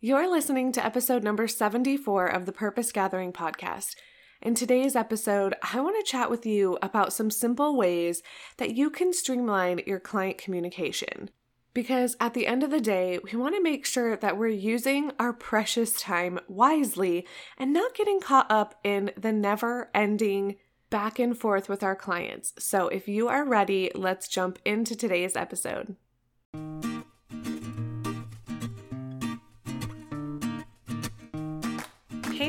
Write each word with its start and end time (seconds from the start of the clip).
You're 0.00 0.30
listening 0.30 0.70
to 0.72 0.86
episode 0.86 1.24
number 1.24 1.48
74 1.48 2.28
of 2.28 2.46
the 2.46 2.52
Purpose 2.52 2.92
Gathering 2.92 3.32
podcast. 3.32 3.96
In 4.40 4.54
today's 4.54 4.94
episode, 4.94 5.56
I 5.74 5.80
want 5.80 5.96
to 5.98 6.08
chat 6.08 6.30
with 6.30 6.46
you 6.46 6.78
about 6.80 7.12
some 7.12 7.32
simple 7.32 7.76
ways 7.76 8.22
that 8.58 8.76
you 8.76 8.90
can 8.90 9.12
streamline 9.12 9.80
your 9.88 9.98
client 9.98 10.38
communication. 10.38 11.30
Because 11.74 12.16
at 12.20 12.32
the 12.32 12.46
end 12.46 12.62
of 12.62 12.70
the 12.70 12.80
day, 12.80 13.18
we 13.24 13.36
want 13.36 13.56
to 13.56 13.60
make 13.60 13.84
sure 13.84 14.16
that 14.16 14.38
we're 14.38 14.46
using 14.46 15.10
our 15.18 15.32
precious 15.32 16.00
time 16.00 16.38
wisely 16.46 17.26
and 17.56 17.72
not 17.72 17.96
getting 17.96 18.20
caught 18.20 18.48
up 18.48 18.76
in 18.84 19.10
the 19.16 19.32
never 19.32 19.90
ending 19.92 20.54
back 20.90 21.18
and 21.18 21.36
forth 21.36 21.68
with 21.68 21.82
our 21.82 21.96
clients. 21.96 22.52
So 22.60 22.86
if 22.86 23.08
you 23.08 23.26
are 23.26 23.44
ready, 23.44 23.90
let's 23.96 24.28
jump 24.28 24.60
into 24.64 24.94
today's 24.94 25.34
episode. 25.34 25.96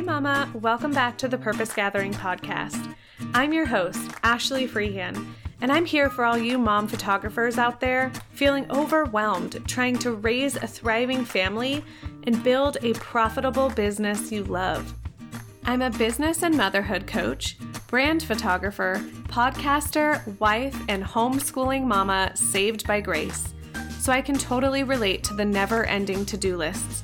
Mama, 0.10 0.52
welcome 0.56 0.92
back 0.92 1.20
to 1.20 1.28
the 1.28 1.38
Purpose 1.38 1.72
Gathering 1.72 2.14
podcast. 2.16 2.96
I'm 3.36 3.54
your 3.54 3.68
host, 3.68 4.10
Ashley 4.24 4.68
Freehan, 4.68 5.36
and 5.62 5.72
I'm 5.72 5.86
here 5.86 6.10
for 6.10 6.26
all 6.26 6.36
you 6.36 6.58
mom 6.58 6.88
photographers 6.88 7.60
out 7.60 7.80
there 7.80 8.12
feeling 8.32 8.66
overwhelmed 8.72 9.64
trying 9.68 10.00
to 10.00 10.14
raise 10.14 10.56
a 10.56 10.66
thriving 10.66 11.24
family 11.24 11.86
and 12.24 12.44
build 12.44 12.78
a 12.82 12.94
profitable 12.94 13.70
business 13.70 14.32
you 14.32 14.44
love. 14.46 14.96
I'm 15.66 15.84
a 15.84 15.92
business 15.92 16.42
and 16.42 16.58
motherhood 16.58 17.06
coach, 17.06 17.58
brand 17.86 18.24
photographer, 18.24 19.00
podcaster, 19.26 20.26
wife, 20.40 20.76
and 20.90 21.04
homeschooling 21.04 21.84
mama 21.84 22.32
saved 22.36 22.88
by 22.88 23.00
grace. 23.00 23.54
So 24.00 24.12
I 24.12 24.24
can 24.24 24.40
totally 24.40 24.82
relate 24.82 25.24
to 25.26 25.36
the 25.36 25.46
never 25.46 25.86
ending 25.86 26.26
to 26.26 26.36
do 26.36 26.58
lists 26.58 27.04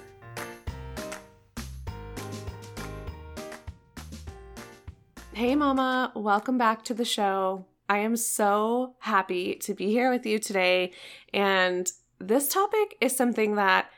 Hey, 5.41 5.55
Mama, 5.55 6.11
welcome 6.15 6.59
back 6.59 6.83
to 6.83 6.93
the 6.93 7.03
show. 7.03 7.65
I 7.89 7.97
am 7.97 8.15
so 8.15 8.93
happy 8.99 9.55
to 9.55 9.73
be 9.73 9.87
here 9.87 10.11
with 10.11 10.23
you 10.23 10.37
today. 10.37 10.91
And 11.33 11.91
this 12.19 12.47
topic 12.47 12.95
is 13.01 13.17
something 13.17 13.55
that 13.55 13.89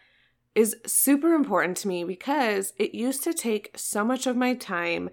is 0.55 0.77
super 0.86 1.33
important 1.33 1.75
to 1.80 1.89
me 1.89 2.05
because 2.05 2.71
it 2.77 2.95
used 2.95 3.25
to 3.25 3.33
take 3.33 3.71
so 3.75 4.05
much 4.05 4.25
of 4.25 4.38
my 4.38 4.53
time, 4.53 5.09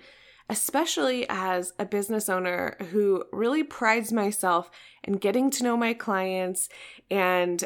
especially 0.49 1.27
as 1.29 1.73
a 1.81 1.85
business 1.85 2.29
owner 2.29 2.77
who 2.93 3.25
really 3.33 3.65
prides 3.65 4.13
myself 4.13 4.71
in 5.03 5.15
getting 5.15 5.51
to 5.51 5.65
know 5.65 5.77
my 5.77 5.95
clients 5.95 6.69
and 7.11 7.65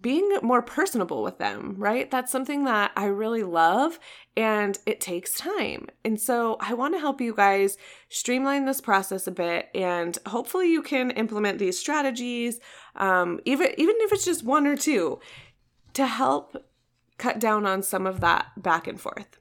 being 0.00 0.38
more 0.42 0.62
personable 0.62 1.22
with 1.22 1.38
them, 1.38 1.74
right? 1.76 2.10
That's 2.10 2.32
something 2.32 2.64
that 2.64 2.92
I 2.96 3.06
really 3.06 3.42
love 3.42 3.98
and 4.36 4.78
it 4.86 5.00
takes 5.00 5.34
time. 5.34 5.88
And 6.04 6.20
so 6.20 6.56
I 6.60 6.74
want 6.74 6.94
to 6.94 7.00
help 7.00 7.20
you 7.20 7.34
guys 7.34 7.76
streamline 8.08 8.64
this 8.64 8.80
process 8.80 9.26
a 9.26 9.32
bit 9.32 9.68
and 9.74 10.16
hopefully 10.26 10.70
you 10.70 10.82
can 10.82 11.10
implement 11.12 11.58
these 11.58 11.78
strategies, 11.78 12.60
um, 12.96 13.40
even, 13.44 13.68
even 13.76 13.96
if 13.98 14.12
it's 14.12 14.24
just 14.24 14.44
one 14.44 14.66
or 14.66 14.76
two, 14.76 15.20
to 15.94 16.06
help 16.06 16.56
cut 17.18 17.38
down 17.38 17.66
on 17.66 17.82
some 17.82 18.06
of 18.06 18.20
that 18.20 18.46
back 18.56 18.86
and 18.86 19.00
forth. 19.00 19.39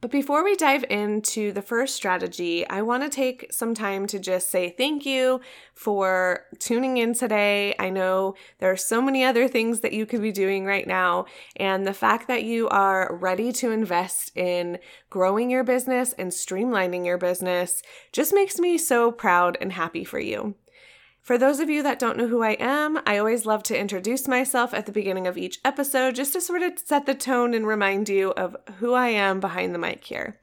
But 0.00 0.12
before 0.12 0.44
we 0.44 0.54
dive 0.54 0.84
into 0.88 1.50
the 1.50 1.60
first 1.60 1.96
strategy, 1.96 2.64
I 2.68 2.82
want 2.82 3.02
to 3.02 3.08
take 3.08 3.52
some 3.52 3.74
time 3.74 4.06
to 4.06 4.20
just 4.20 4.48
say 4.48 4.70
thank 4.70 5.04
you 5.04 5.40
for 5.74 6.44
tuning 6.60 6.98
in 6.98 7.14
today. 7.14 7.74
I 7.80 7.90
know 7.90 8.36
there 8.60 8.70
are 8.70 8.76
so 8.76 9.02
many 9.02 9.24
other 9.24 9.48
things 9.48 9.80
that 9.80 9.92
you 9.92 10.06
could 10.06 10.22
be 10.22 10.30
doing 10.30 10.64
right 10.64 10.86
now, 10.86 11.26
and 11.56 11.84
the 11.84 11.92
fact 11.92 12.28
that 12.28 12.44
you 12.44 12.68
are 12.68 13.16
ready 13.16 13.50
to 13.54 13.72
invest 13.72 14.30
in 14.36 14.78
growing 15.10 15.50
your 15.50 15.64
business 15.64 16.12
and 16.12 16.30
streamlining 16.30 17.04
your 17.04 17.18
business 17.18 17.82
just 18.12 18.32
makes 18.32 18.60
me 18.60 18.78
so 18.78 19.10
proud 19.10 19.58
and 19.60 19.72
happy 19.72 20.04
for 20.04 20.20
you. 20.20 20.54
For 21.28 21.36
those 21.36 21.60
of 21.60 21.68
you 21.68 21.82
that 21.82 21.98
don't 21.98 22.16
know 22.16 22.26
who 22.26 22.42
I 22.42 22.52
am, 22.52 23.02
I 23.04 23.18
always 23.18 23.44
love 23.44 23.62
to 23.64 23.78
introduce 23.78 24.26
myself 24.26 24.72
at 24.72 24.86
the 24.86 24.92
beginning 24.92 25.26
of 25.26 25.36
each 25.36 25.58
episode 25.62 26.14
just 26.14 26.32
to 26.32 26.40
sort 26.40 26.62
of 26.62 26.78
set 26.82 27.04
the 27.04 27.14
tone 27.14 27.52
and 27.52 27.66
remind 27.66 28.08
you 28.08 28.30
of 28.30 28.56
who 28.78 28.94
I 28.94 29.08
am 29.08 29.38
behind 29.38 29.74
the 29.74 29.78
mic 29.78 30.04
here. 30.04 30.40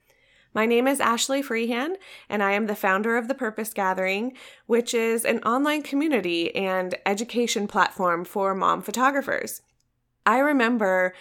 My 0.53 0.67
name 0.67 0.87
is 0.87 0.99
Ashley 0.99 1.41
Freehan, 1.41 1.95
and 2.29 2.43
I 2.43 2.51
am 2.51 2.67
the 2.67 2.75
founder 2.75 3.17
of 3.17 3.27
The 3.27 3.33
Purpose 3.33 3.73
Gathering, 3.73 4.33
which 4.67 4.93
is 4.93 5.25
an 5.25 5.39
online 5.39 5.81
community 5.81 6.55
and 6.55 6.93
education 7.03 7.65
platform 7.65 8.23
for 8.23 8.53
mom 8.53 8.83
photographers. 8.83 9.63
I 10.23 10.37
remember 10.37 11.15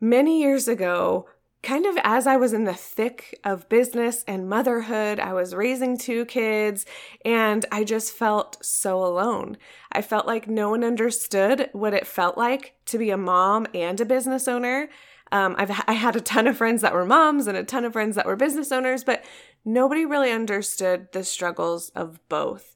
many 0.00 0.40
years 0.40 0.68
ago 0.68 1.26
kind 1.62 1.84
of 1.84 1.98
as 2.04 2.26
I 2.26 2.36
was 2.36 2.52
in 2.52 2.64
the 2.64 2.74
thick 2.74 3.38
of 3.44 3.68
business 3.68 4.24
and 4.26 4.48
motherhood, 4.48 5.20
I 5.20 5.34
was 5.34 5.54
raising 5.54 5.98
two 5.98 6.24
kids 6.24 6.86
and 7.24 7.66
I 7.70 7.84
just 7.84 8.12
felt 8.12 8.64
so 8.64 9.04
alone. 9.04 9.58
I 9.92 10.02
felt 10.02 10.26
like 10.26 10.48
no 10.48 10.70
one 10.70 10.82
understood 10.84 11.68
what 11.72 11.94
it 11.94 12.06
felt 12.06 12.38
like 12.38 12.74
to 12.86 12.98
be 12.98 13.10
a 13.10 13.16
mom 13.16 13.66
and 13.74 14.00
a 14.00 14.06
business 14.06 14.48
owner. 14.48 14.88
Um, 15.32 15.54
I've 15.58 15.70
I 15.86 15.92
had 15.92 16.16
a 16.16 16.20
ton 16.20 16.46
of 16.46 16.56
friends 16.56 16.82
that 16.82 16.94
were 16.94 17.04
moms 17.04 17.46
and 17.46 17.56
a 17.56 17.62
ton 17.62 17.84
of 17.84 17.92
friends 17.92 18.16
that 18.16 18.26
were 18.26 18.36
business 18.36 18.72
owners, 18.72 19.04
but 19.04 19.24
nobody 19.64 20.04
really 20.04 20.32
understood 20.32 21.12
the 21.12 21.22
struggles 21.22 21.90
of 21.90 22.18
both 22.28 22.74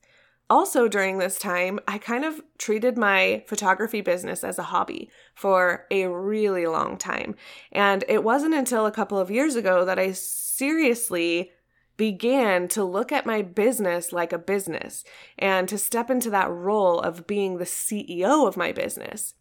also 0.51 0.89
during 0.89 1.19
this 1.19 1.39
time, 1.39 1.81
I 1.89 1.99
kind 1.99 2.25
of 2.25 2.41
treated 2.59 2.99
my 2.99 3.45
photography 3.47 4.01
business 4.01 4.45
as 4.45 4.59
a 4.59 4.65
hobby 4.65 5.11
for 5.35 5.87
a 5.91 6.07
really 6.07 6.67
long 6.67 6.97
time. 6.97 7.35
And 7.73 8.05
it 8.09 8.23
wasn't 8.23 8.55
until 8.55 8.87
a 8.87 8.93
couple 8.93 9.19
of 9.19 9.31
years 9.31 9.57
ago 9.57 9.85
that 9.85 9.99
I 9.99 10.13
seriously 10.13 11.51
began 11.97 12.69
to 12.69 12.85
look 12.85 13.13
at 13.13 13.27
my 13.27 13.41
business 13.43 14.13
like 14.13 14.33
a 14.33 14.39
business 14.39 15.05
and 15.39 15.69
to 15.69 15.79
step 15.79 16.11
into 16.11 16.31
that 16.31 16.51
role 16.51 17.01
of 17.01 17.27
being 17.27 17.57
the 17.57 17.65
CEO 17.65 18.47
of 18.47 18.57
my 18.57 18.73
business. 18.73 19.35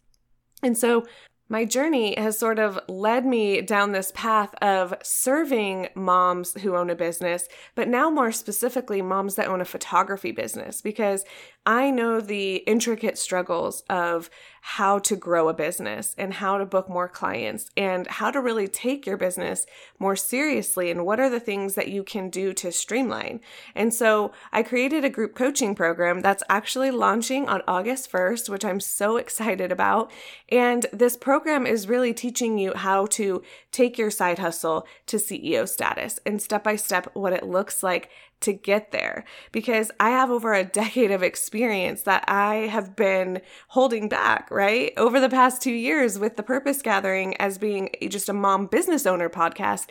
And 0.62 0.78
so 0.78 1.04
my 1.48 1.64
journey 1.64 2.18
has 2.18 2.38
sort 2.38 2.58
of 2.58 2.80
led 2.88 3.26
me 3.26 3.60
down 3.60 3.92
this 3.92 4.12
path 4.14 4.54
of 4.62 4.94
serving 5.02 5.88
moms 5.94 6.60
who 6.60 6.74
own 6.74 6.90
a 6.90 6.94
business, 6.94 7.48
but 7.74 7.88
now 7.88 8.10
more 8.10 8.32
specifically, 8.32 9.02
moms 9.02 9.34
that 9.34 9.48
own 9.48 9.60
a 9.60 9.64
photography 9.64 10.32
business, 10.32 10.80
because 10.80 11.24
I 11.66 11.90
know 11.90 12.20
the 12.20 12.56
intricate 12.56 13.16
struggles 13.16 13.82
of 13.88 14.28
how 14.66 14.98
to 14.98 15.14
grow 15.14 15.50
a 15.50 15.54
business 15.54 16.14
and 16.16 16.32
how 16.32 16.56
to 16.56 16.64
book 16.64 16.88
more 16.88 17.08
clients 17.08 17.70
and 17.76 18.06
how 18.06 18.30
to 18.30 18.40
really 18.40 18.66
take 18.66 19.06
your 19.06 19.18
business 19.18 19.66
more 19.98 20.16
seriously 20.16 20.90
and 20.90 21.04
what 21.04 21.20
are 21.20 21.28
the 21.28 21.38
things 21.40 21.74
that 21.74 21.88
you 21.88 22.02
can 22.02 22.30
do 22.30 22.54
to 22.54 22.72
streamline. 22.72 23.40
And 23.74 23.92
so 23.92 24.32
I 24.52 24.62
created 24.62 25.04
a 25.04 25.10
group 25.10 25.34
coaching 25.34 25.74
program 25.74 26.20
that's 26.20 26.42
actually 26.48 26.90
launching 26.90 27.46
on 27.46 27.60
August 27.68 28.10
1st, 28.10 28.48
which 28.48 28.64
I'm 28.64 28.80
so 28.80 29.16
excited 29.24 29.70
about. 29.70 30.10
And 30.50 30.86
this 30.92 31.16
program 31.16 31.66
is 31.66 31.88
really 31.88 32.14
teaching 32.14 32.58
you 32.58 32.72
how 32.74 33.04
to 33.06 33.42
take 33.70 33.98
your 33.98 34.10
side 34.10 34.38
hustle 34.38 34.86
to 35.06 35.18
CEO 35.18 35.68
status 35.68 36.20
and 36.24 36.40
step 36.40 36.64
by 36.64 36.76
step 36.76 37.10
what 37.12 37.34
it 37.34 37.44
looks 37.44 37.82
like 37.82 38.08
to 38.44 38.52
get 38.52 38.92
there 38.92 39.24
because 39.52 39.90
I 40.00 40.10
have 40.10 40.30
over 40.30 40.54
a 40.54 40.64
decade 40.64 41.10
of 41.10 41.22
experience 41.22 42.02
that 42.02 42.24
I 42.28 42.68
have 42.68 42.96
been 42.96 43.42
holding 43.68 44.08
back, 44.08 44.50
right? 44.50 44.92
Over 44.96 45.20
the 45.20 45.28
past 45.28 45.60
two 45.60 45.72
years 45.72 46.18
with 46.18 46.36
the 46.36 46.42
Purpose 46.42 46.80
Gathering 46.80 47.36
as 47.38 47.58
being 47.58 47.90
just 48.08 48.28
a 48.28 48.32
mom 48.32 48.66
business 48.66 49.06
owner 49.06 49.28
podcast. 49.28 49.90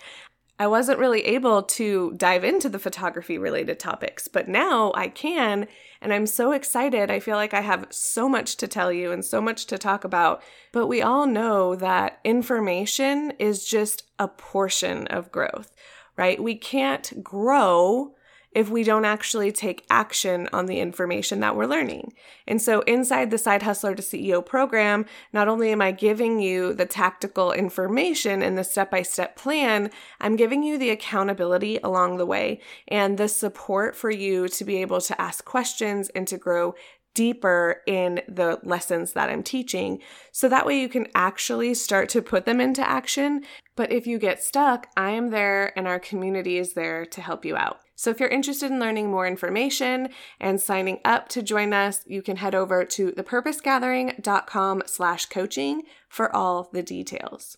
I 0.60 0.68
wasn't 0.68 1.00
really 1.00 1.26
able 1.26 1.64
to 1.64 2.14
dive 2.16 2.44
into 2.44 2.70
the 2.70 2.80
photography 2.80 3.40
related 3.40 3.80
topics, 3.80 4.28
but 4.28 4.48
now 4.48 4.94
I 4.96 5.08
can, 5.08 5.68
and 6.00 6.14
I'm 6.14 6.28
so 6.28 6.52
excited. 6.52 7.10
I 7.10 7.20
feel 7.20 7.38
like 7.38 7.56
I 7.56 7.62
have 7.62 7.88
so 7.90 8.30
much 8.30 8.58
to 8.58 8.68
tell 8.68 8.92
you 8.92 9.12
and 9.12 9.26
so 9.26 9.42
much 9.42 9.66
to 9.66 9.80
talk 9.80 10.04
about. 10.04 10.44
But 10.72 10.88
we 10.88 11.02
all 11.02 11.26
know 11.26 11.76
that 11.76 12.20
information 12.24 13.34
is 13.40 13.66
just 13.66 14.04
a 14.20 14.28
portion 14.28 15.08
of 15.08 15.32
growth, 15.32 15.74
right? 16.18 16.42
We 16.42 16.56
can't 16.56 17.24
grow 17.24 18.14
if 18.56 18.70
we 18.70 18.84
don't 18.84 19.06
actually 19.06 19.52
take 19.52 19.86
action 19.90 20.48
on 20.54 20.66
the 20.66 20.80
information 20.80 21.40
that 21.40 21.56
we're 21.56 21.66
learning. 21.66 22.14
And 22.48 22.62
so, 22.62 22.82
inside 22.82 23.32
the 23.32 23.38
Side 23.38 23.64
Hustler 23.64 23.96
to 23.96 24.02
CEO 24.02 24.46
program, 24.46 25.06
not 25.32 25.48
only 25.48 25.72
am 25.72 25.82
I 25.82 25.92
giving 25.92 26.40
you 26.40 26.74
the 26.74 26.86
tactical 26.86 27.52
information 27.52 28.42
and 28.42 28.58
the 28.58 28.64
step 28.64 28.92
by 28.92 29.02
step 29.02 29.36
plan, 29.36 29.90
I'm 30.20 30.36
giving 30.36 30.64
you 30.64 30.78
the 30.78 30.90
accountability 30.90 31.80
along 31.84 32.18
the 32.18 32.26
way 32.26 32.60
and 32.88 33.18
the 33.18 33.28
support 33.28 33.96
for 33.96 34.12
you 34.12 34.48
to 34.48 34.64
be 34.64 34.78
able 34.78 35.02
to 35.02 35.20
ask 35.22 35.46
questions 35.46 36.10
and 36.10 36.28
to 36.28 36.38
grow 36.38 36.76
deeper 37.14 37.82
in 37.86 38.22
the 38.28 38.60
lessons 38.64 39.14
that 39.14 39.30
I'm 39.30 39.44
teaching. 39.44 40.00
So 40.32 40.50
that 40.50 40.66
way 40.66 40.80
you 40.80 40.90
can 40.90 41.08
actually 41.14 41.74
start 41.74 42.10
to 42.10 42.22
put 42.22 42.46
them 42.46 42.60
into 42.60 42.88
action. 42.88 43.44
But 43.76 43.92
if 43.92 44.08
you 44.08 44.18
get 44.18 44.44
stuck, 44.44 44.88
I 44.98 45.12
am 45.12 45.30
there 45.30 45.78
and 45.78 45.88
our 45.88 46.00
community 46.00 46.58
is 46.58 46.74
there 46.74 47.06
to 47.06 47.22
help 47.22 47.46
you 47.46 47.56
out. 47.56 47.83
So 47.95 48.10
if 48.10 48.19
you're 48.19 48.30
interested 48.30 48.72
in 48.72 48.80
learning 48.80 49.12
more 49.12 49.28
information 49.28 50.10
and 50.40 50.60
signing 50.60 51.00
up 51.06 51.30
to 51.30 51.44
join 51.44 51.74
us, 51.74 52.01
you 52.06 52.22
can 52.22 52.38
head 52.38 52.56
over 52.56 52.84
to 52.86 53.12
thepurposegathering.com 53.12 54.84
slash 54.86 55.28
coaching 55.28 55.84
for 56.10 56.36
all 56.36 56.69
the 56.74 56.84
details. 56.84 57.57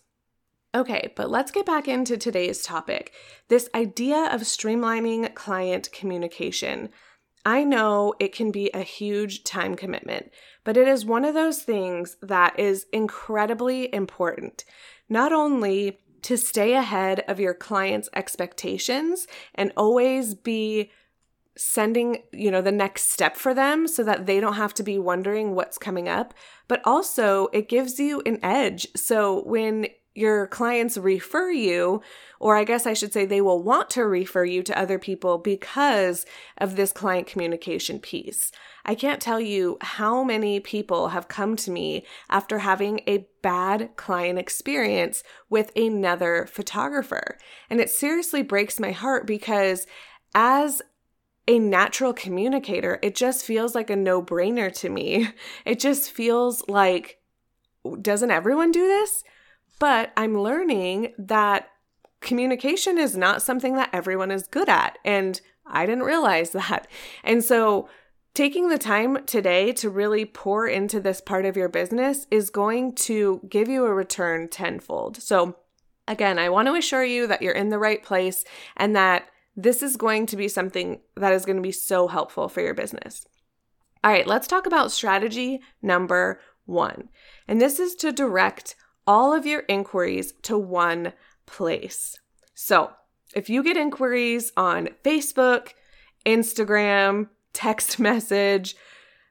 Okay, 0.74 1.12
but 1.16 1.30
let's 1.30 1.50
get 1.50 1.64
back 1.64 1.88
into 1.88 2.18
today's 2.18 2.62
topic 2.62 3.12
this 3.48 3.68
idea 3.74 4.28
of 4.30 4.42
streamlining 4.42 5.34
client 5.34 5.90
communication. 5.90 6.90
I 7.46 7.64
know 7.64 8.12
it 8.18 8.34
can 8.34 8.50
be 8.50 8.70
a 8.74 8.82
huge 8.82 9.44
time 9.44 9.74
commitment, 9.74 10.32
but 10.64 10.76
it 10.76 10.86
is 10.86 11.06
one 11.06 11.24
of 11.24 11.32
those 11.32 11.62
things 11.62 12.16
that 12.20 12.58
is 12.58 12.86
incredibly 12.92 13.94
important. 13.94 14.64
Not 15.08 15.32
only 15.32 16.00
to 16.26 16.36
stay 16.36 16.74
ahead 16.74 17.22
of 17.28 17.38
your 17.38 17.54
client's 17.54 18.08
expectations 18.12 19.28
and 19.54 19.72
always 19.76 20.34
be 20.34 20.90
sending, 21.56 22.24
you 22.32 22.50
know, 22.50 22.60
the 22.60 22.72
next 22.72 23.12
step 23.12 23.36
for 23.36 23.54
them 23.54 23.86
so 23.86 24.02
that 24.02 24.26
they 24.26 24.40
don't 24.40 24.54
have 24.54 24.74
to 24.74 24.82
be 24.82 24.98
wondering 24.98 25.54
what's 25.54 25.78
coming 25.78 26.08
up, 26.08 26.34
but 26.66 26.80
also 26.84 27.46
it 27.52 27.68
gives 27.68 28.00
you 28.00 28.22
an 28.26 28.40
edge. 28.42 28.88
So 28.96 29.44
when 29.44 29.86
your 30.16 30.46
clients 30.46 30.96
refer 30.96 31.50
you, 31.50 32.00
or 32.40 32.56
I 32.56 32.64
guess 32.64 32.86
I 32.86 32.94
should 32.94 33.12
say 33.12 33.24
they 33.24 33.40
will 33.40 33.62
want 33.62 33.90
to 33.90 34.04
refer 34.04 34.44
you 34.44 34.62
to 34.62 34.78
other 34.78 34.98
people 34.98 35.38
because 35.38 36.24
of 36.58 36.76
this 36.76 36.92
client 36.92 37.26
communication 37.26 37.98
piece. 37.98 38.50
I 38.84 38.94
can't 38.94 39.20
tell 39.20 39.40
you 39.40 39.78
how 39.80 40.24
many 40.24 40.60
people 40.60 41.08
have 41.08 41.28
come 41.28 41.56
to 41.56 41.70
me 41.70 42.06
after 42.30 42.60
having 42.60 43.00
a 43.06 43.26
bad 43.42 43.90
client 43.96 44.38
experience 44.38 45.22
with 45.50 45.70
another 45.76 46.48
photographer. 46.50 47.36
And 47.68 47.80
it 47.80 47.90
seriously 47.90 48.42
breaks 48.42 48.80
my 48.80 48.92
heart 48.92 49.26
because 49.26 49.86
as 50.34 50.82
a 51.48 51.58
natural 51.58 52.12
communicator, 52.12 52.98
it 53.02 53.14
just 53.14 53.44
feels 53.44 53.74
like 53.74 53.90
a 53.90 53.96
no 53.96 54.22
brainer 54.22 54.72
to 54.80 54.88
me. 54.88 55.28
It 55.64 55.78
just 55.78 56.10
feels 56.10 56.64
like, 56.68 57.20
doesn't 58.00 58.30
everyone 58.30 58.72
do 58.72 58.86
this? 58.86 59.22
But 59.78 60.12
I'm 60.16 60.38
learning 60.38 61.12
that 61.18 61.68
communication 62.20 62.98
is 62.98 63.16
not 63.16 63.42
something 63.42 63.76
that 63.76 63.90
everyone 63.92 64.30
is 64.30 64.46
good 64.48 64.68
at. 64.68 64.98
And 65.04 65.40
I 65.66 65.86
didn't 65.86 66.04
realize 66.04 66.50
that. 66.50 66.86
And 67.24 67.44
so, 67.44 67.88
taking 68.34 68.68
the 68.68 68.78
time 68.78 69.24
today 69.24 69.72
to 69.72 69.88
really 69.88 70.26
pour 70.26 70.66
into 70.66 71.00
this 71.00 71.22
part 71.22 71.46
of 71.46 71.56
your 71.56 71.70
business 71.70 72.26
is 72.30 72.50
going 72.50 72.94
to 72.94 73.40
give 73.48 73.66
you 73.66 73.86
a 73.86 73.94
return 73.94 74.46
tenfold. 74.48 75.16
So, 75.22 75.56
again, 76.06 76.38
I 76.38 76.50
want 76.50 76.68
to 76.68 76.74
assure 76.74 77.04
you 77.04 77.26
that 77.28 77.40
you're 77.40 77.54
in 77.54 77.70
the 77.70 77.78
right 77.78 78.02
place 78.02 78.44
and 78.76 78.94
that 78.94 79.28
this 79.56 79.82
is 79.82 79.96
going 79.96 80.26
to 80.26 80.36
be 80.36 80.48
something 80.48 81.00
that 81.16 81.32
is 81.32 81.46
going 81.46 81.56
to 81.56 81.62
be 81.62 81.72
so 81.72 82.08
helpful 82.08 82.48
for 82.48 82.60
your 82.60 82.74
business. 82.74 83.26
All 84.04 84.12
right, 84.12 84.26
let's 84.26 84.46
talk 84.46 84.66
about 84.66 84.92
strategy 84.92 85.60
number 85.80 86.38
one. 86.66 87.08
And 87.48 87.60
this 87.60 87.80
is 87.80 87.94
to 87.96 88.12
direct 88.12 88.76
all 89.06 89.32
of 89.32 89.46
your 89.46 89.60
inquiries 89.60 90.32
to 90.42 90.58
one 90.58 91.12
place. 91.46 92.18
So, 92.54 92.90
if 93.34 93.50
you 93.50 93.62
get 93.62 93.76
inquiries 93.76 94.52
on 94.56 94.88
Facebook, 95.04 95.72
Instagram, 96.24 97.28
text 97.52 97.98
message, 98.00 98.76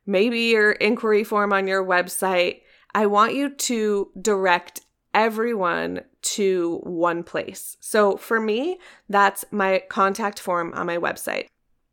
maybe 0.06 0.40
your 0.42 0.74
inquiry 0.74 1.24
form 1.24 1.54
on 1.54 1.68
your 1.68 1.84
website, 1.84 2.62
I 2.94 3.08
want 3.08 3.36
you 3.36 3.50
to 3.50 4.12
direct 4.22 4.82
everyone 5.14 6.02
to 6.22 6.80
one 6.84 7.24
place. 7.24 7.78
So 7.80 8.18
for 8.18 8.40
me, 8.40 8.80
that's 9.10 9.46
my 9.52 9.84
contact 9.90 10.40
form 10.40 10.74
on 10.76 10.86
my 10.86 10.98
website. 10.98 11.48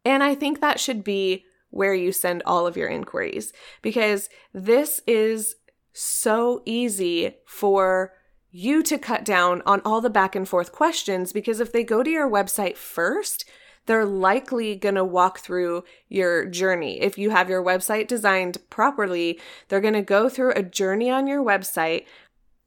And 0.04 0.22
I 0.22 0.34
think 0.34 0.60
that 0.60 0.80
should 0.80 1.04
be 1.04 1.44
where 1.70 1.94
you 1.94 2.12
send 2.12 2.42
all 2.44 2.66
of 2.66 2.76
your 2.76 2.88
inquiries 2.88 3.52
because 3.80 4.28
this 4.52 5.00
is 5.06 5.54
so 5.92 6.62
easy 6.64 7.36
for 7.46 8.12
you 8.50 8.82
to 8.82 8.98
cut 8.98 9.24
down 9.24 9.62
on 9.64 9.80
all 9.84 10.00
the 10.00 10.10
back 10.10 10.36
and 10.36 10.48
forth 10.48 10.72
questions 10.72 11.32
because 11.32 11.58
if 11.60 11.72
they 11.72 11.82
go 11.82 12.02
to 12.02 12.10
your 12.10 12.30
website 12.30 12.76
first, 12.76 13.48
they're 13.86 14.04
likely 14.04 14.76
going 14.76 14.94
to 14.94 15.04
walk 15.04 15.40
through 15.40 15.84
your 16.08 16.44
journey. 16.46 17.00
If 17.00 17.18
you 17.18 17.30
have 17.30 17.48
your 17.48 17.64
website 17.64 18.06
designed 18.06 18.58
properly, 18.70 19.40
they're 19.68 19.80
going 19.80 19.94
to 19.94 20.02
go 20.02 20.28
through 20.28 20.52
a 20.52 20.62
journey 20.62 21.10
on 21.10 21.26
your 21.26 21.42
website. 21.42 22.04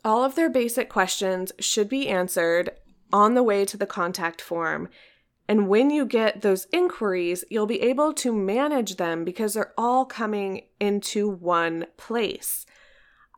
All 0.03 0.23
of 0.23 0.35
their 0.35 0.49
basic 0.49 0.89
questions 0.89 1.51
should 1.59 1.87
be 1.87 2.09
answered 2.09 2.71
on 3.13 3.33
the 3.33 3.43
way 3.43 3.63
to 3.65 3.77
the 3.77 3.85
contact 3.85 4.41
form. 4.41 4.89
And 5.47 5.69
when 5.69 5.89
you 5.89 6.05
get 6.05 6.41
those 6.41 6.67
inquiries, 6.73 7.45
you'll 7.49 7.67
be 7.67 7.81
able 7.81 8.13
to 8.13 8.33
manage 8.33 8.95
them 8.95 9.23
because 9.23 9.53
they're 9.53 9.73
all 9.77 10.03
coming 10.03 10.63
into 10.79 11.29
one 11.29 11.85
place. 11.97 12.65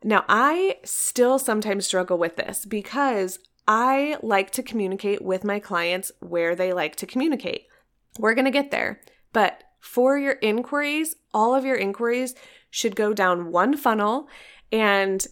Now, 0.04 0.24
I 0.28 0.76
still 0.84 1.38
sometimes 1.38 1.86
struggle 1.86 2.18
with 2.18 2.36
this 2.36 2.64
because 2.64 3.38
I 3.66 4.16
like 4.22 4.50
to 4.52 4.62
communicate 4.62 5.22
with 5.22 5.44
my 5.44 5.58
clients 5.58 6.12
where 6.20 6.54
they 6.54 6.72
like 6.72 6.96
to 6.96 7.06
communicate. 7.06 7.66
We're 8.18 8.34
going 8.34 8.44
to 8.44 8.50
get 8.50 8.70
there. 8.70 9.00
But 9.32 9.62
for 9.80 10.18
your 10.18 10.34
inquiries, 10.34 11.16
all 11.34 11.54
of 11.54 11.64
your 11.64 11.76
inquiries 11.76 12.34
should 12.70 12.96
go 12.96 13.12
down 13.12 13.52
one 13.52 13.76
funnel 13.76 14.28
and 14.72 15.26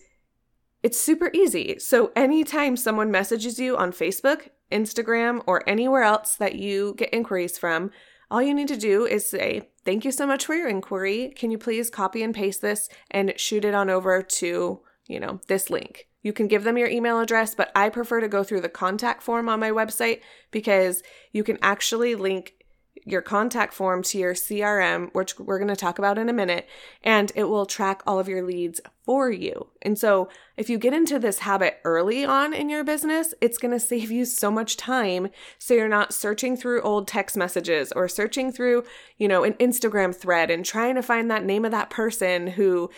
it's 0.82 1.00
super 1.00 1.30
easy. 1.32 1.78
So, 1.78 2.12
anytime 2.14 2.76
someone 2.76 3.10
messages 3.10 3.58
you 3.58 3.76
on 3.76 3.90
Facebook, 3.90 4.50
Instagram, 4.70 5.42
or 5.46 5.68
anywhere 5.68 6.02
else 6.02 6.36
that 6.36 6.54
you 6.54 6.94
get 6.96 7.12
inquiries 7.12 7.58
from, 7.58 7.90
all 8.30 8.42
you 8.42 8.54
need 8.54 8.68
to 8.68 8.76
do 8.76 9.04
is 9.04 9.28
say, 9.28 9.68
Thank 9.86 10.04
you 10.04 10.10
so 10.10 10.26
much 10.26 10.44
for 10.44 10.56
your 10.56 10.68
inquiry. 10.68 11.32
Can 11.36 11.52
you 11.52 11.58
please 11.58 11.90
copy 11.90 12.24
and 12.24 12.34
paste 12.34 12.60
this 12.60 12.88
and 13.08 13.32
shoot 13.36 13.64
it 13.64 13.72
on 13.72 13.88
over 13.88 14.20
to, 14.20 14.80
you 15.06 15.20
know, 15.20 15.40
this 15.46 15.70
link? 15.70 16.08
You 16.24 16.32
can 16.32 16.48
give 16.48 16.64
them 16.64 16.76
your 16.76 16.88
email 16.88 17.20
address, 17.20 17.54
but 17.54 17.70
I 17.72 17.88
prefer 17.88 18.20
to 18.20 18.26
go 18.26 18.42
through 18.42 18.62
the 18.62 18.68
contact 18.68 19.22
form 19.22 19.48
on 19.48 19.60
my 19.60 19.70
website 19.70 20.22
because 20.50 21.04
you 21.30 21.44
can 21.44 21.56
actually 21.62 22.16
link 22.16 22.54
your 23.04 23.22
contact 23.22 23.72
form 23.72 24.02
to 24.02 24.18
your 24.18 24.34
CRM, 24.34 25.12
which 25.14 25.38
we're 25.38 25.58
going 25.58 25.68
to 25.68 25.76
talk 25.76 25.98
about 25.98 26.18
in 26.18 26.28
a 26.28 26.32
minute, 26.32 26.68
and 27.02 27.30
it 27.34 27.44
will 27.44 27.66
track 27.66 28.02
all 28.06 28.18
of 28.18 28.28
your 28.28 28.42
leads 28.42 28.80
for 29.04 29.30
you. 29.30 29.68
And 29.82 29.98
so, 29.98 30.28
if 30.56 30.68
you 30.68 30.78
get 30.78 30.92
into 30.92 31.18
this 31.18 31.40
habit 31.40 31.78
early 31.84 32.24
on 32.24 32.52
in 32.52 32.68
your 32.68 32.82
business, 32.82 33.34
it's 33.40 33.58
going 33.58 33.72
to 33.72 33.80
save 33.80 34.10
you 34.10 34.24
so 34.24 34.50
much 34.50 34.76
time. 34.76 35.28
So, 35.58 35.74
you're 35.74 35.88
not 35.88 36.12
searching 36.12 36.56
through 36.56 36.82
old 36.82 37.06
text 37.06 37.36
messages 37.36 37.92
or 37.92 38.08
searching 38.08 38.50
through, 38.50 38.84
you 39.18 39.28
know, 39.28 39.44
an 39.44 39.54
Instagram 39.54 40.14
thread 40.14 40.50
and 40.50 40.64
trying 40.64 40.96
to 40.96 41.02
find 41.02 41.30
that 41.30 41.44
name 41.44 41.64
of 41.64 41.70
that 41.70 41.90
person 41.90 42.48
who 42.48 42.90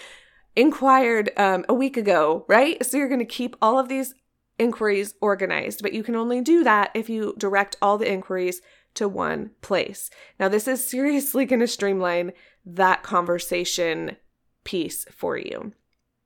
inquired 0.57 1.31
um, 1.37 1.65
a 1.69 1.75
week 1.75 1.97
ago, 1.97 2.45
right? 2.49 2.85
So, 2.85 2.97
you're 2.97 3.09
going 3.09 3.19
to 3.21 3.27
keep 3.27 3.57
all 3.61 3.79
of 3.79 3.89
these 3.89 4.15
inquiries 4.59 5.15
organized, 5.21 5.83
but 5.83 5.93
you 5.93 6.03
can 6.03 6.17
only 6.17 6.41
do 6.41 6.65
that 6.65 6.91
if 6.95 7.09
you 7.09 7.35
direct 7.39 7.77
all 7.81 7.99
the 7.99 8.11
inquiries 8.11 8.61
to 8.95 9.09
one 9.09 9.51
place. 9.61 10.11
Now, 10.39 10.49
this 10.49 10.67
is 10.67 10.89
seriously 10.89 11.45
going 11.45 11.61
to 11.61 11.67
streamline 11.67 12.33
that 12.65 13.03
conversation 13.03 14.17
piece 14.65 15.05
for 15.11 15.37
you. 15.37 15.73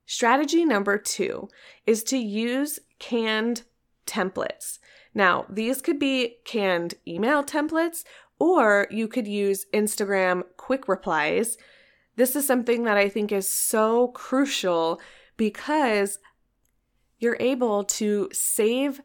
Strategy 0.06 0.64
number 0.64 0.98
two 0.98 1.48
is 1.86 2.02
to 2.04 2.18
use 2.18 2.78
canned 2.98 3.62
templates. 4.06 4.78
Now, 5.14 5.46
these 5.48 5.80
could 5.80 5.98
be 5.98 6.36
canned 6.44 6.94
email 7.06 7.44
templates, 7.44 8.04
or 8.38 8.88
you 8.90 9.06
could 9.08 9.28
use 9.28 9.66
Instagram 9.72 10.42
quick 10.56 10.88
replies. 10.88 11.56
This 12.16 12.34
is 12.34 12.46
something 12.46 12.84
that 12.84 12.96
I 12.96 13.08
think 13.08 13.30
is 13.32 13.48
so 13.48 14.08
crucial 14.08 15.00
because 15.36 16.18
you're 17.18 17.36
able 17.38 17.84
to 17.84 18.28
save 18.32 19.00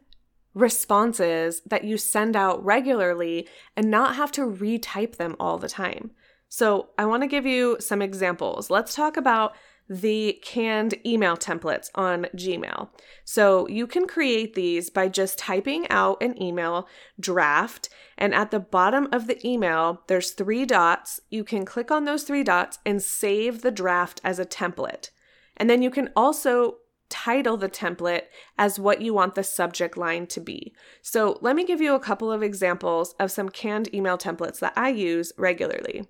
responses 0.58 1.62
that 1.66 1.84
you 1.84 1.96
send 1.96 2.34
out 2.34 2.64
regularly 2.64 3.48
and 3.76 3.90
not 3.90 4.16
have 4.16 4.32
to 4.32 4.42
retype 4.42 5.16
them 5.16 5.36
all 5.38 5.58
the 5.58 5.68
time. 5.68 6.10
So, 6.48 6.88
I 6.96 7.04
want 7.04 7.22
to 7.22 7.28
give 7.28 7.46
you 7.46 7.76
some 7.78 8.00
examples. 8.00 8.70
Let's 8.70 8.94
talk 8.94 9.16
about 9.16 9.54
the 9.88 10.38
canned 10.42 10.94
email 11.06 11.36
templates 11.36 11.90
on 11.94 12.26
Gmail. 12.36 12.90
So 13.24 13.66
you 13.68 13.86
can 13.86 14.06
create 14.06 14.54
these 14.54 14.90
by 14.90 15.08
just 15.08 15.38
typing 15.38 15.88
out 15.88 16.22
an 16.22 16.40
email 16.40 16.86
draft, 17.18 17.88
and 18.18 18.34
at 18.34 18.50
the 18.50 18.60
bottom 18.60 19.08
of 19.12 19.26
the 19.26 19.46
email, 19.46 20.02
there's 20.06 20.32
three 20.32 20.66
dots. 20.66 21.20
You 21.30 21.42
can 21.42 21.64
click 21.64 21.90
on 21.90 22.04
those 22.04 22.24
three 22.24 22.44
dots 22.44 22.78
and 22.84 23.02
save 23.02 23.62
the 23.62 23.70
draft 23.70 24.20
as 24.22 24.38
a 24.38 24.44
template. 24.44 25.10
And 25.56 25.70
then 25.70 25.82
you 25.82 25.90
can 25.90 26.10
also 26.14 26.76
title 27.08 27.56
the 27.56 27.68
template 27.68 28.22
as 28.56 28.78
what 28.78 29.00
you 29.00 29.14
want 29.14 29.34
the 29.34 29.42
subject 29.42 29.96
line 29.96 30.26
to 30.28 30.40
be. 30.40 30.72
So, 31.02 31.38
let 31.40 31.56
me 31.56 31.64
give 31.64 31.80
you 31.80 31.94
a 31.94 32.00
couple 32.00 32.30
of 32.30 32.42
examples 32.42 33.14
of 33.18 33.30
some 33.30 33.48
canned 33.48 33.92
email 33.94 34.18
templates 34.18 34.60
that 34.60 34.72
I 34.76 34.90
use 34.90 35.32
regularly. 35.36 36.06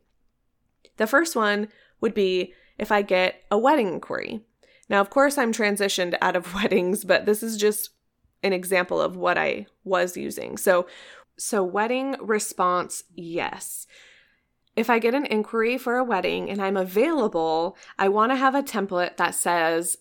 The 0.97 1.07
first 1.07 1.35
one 1.37 1.69
would 2.01 2.15
be 2.15 2.53
if 2.79 2.93
I 2.93 3.03
get 3.03 3.43
a 3.51 3.59
wedding 3.59 3.89
inquiry. 3.89 4.41
Now, 4.89 5.01
of 5.01 5.11
course, 5.11 5.39
I'm 5.39 5.53
transitioned 5.53 6.17
out 6.21 6.37
of 6.37 6.55
weddings, 6.57 7.05
but 7.05 7.27
this 7.27 7.43
is 7.43 7.57
just 7.57 7.91
an 8.43 8.53
example 8.53 9.01
of 9.01 9.17
what 9.17 9.37
I 9.37 9.67
was 9.85 10.17
using. 10.17 10.57
So, 10.57 10.87
so 11.37 11.63
wedding 11.63 12.17
response, 12.21 13.05
yes. 13.15 13.87
If 14.77 14.89
I 14.89 15.01
get 15.01 15.15
an 15.15 15.27
inquiry 15.27 15.77
for 15.77 15.97
a 15.97 16.05
wedding 16.05 16.49
and 16.49 16.63
I'm 16.63 16.77
available, 16.77 17.77
I 17.99 18.09
want 18.09 18.31
to 18.31 18.37
have 18.37 18.55
a 18.55 18.63
template 18.63 19.17
that 19.17 19.35
says 19.35 19.97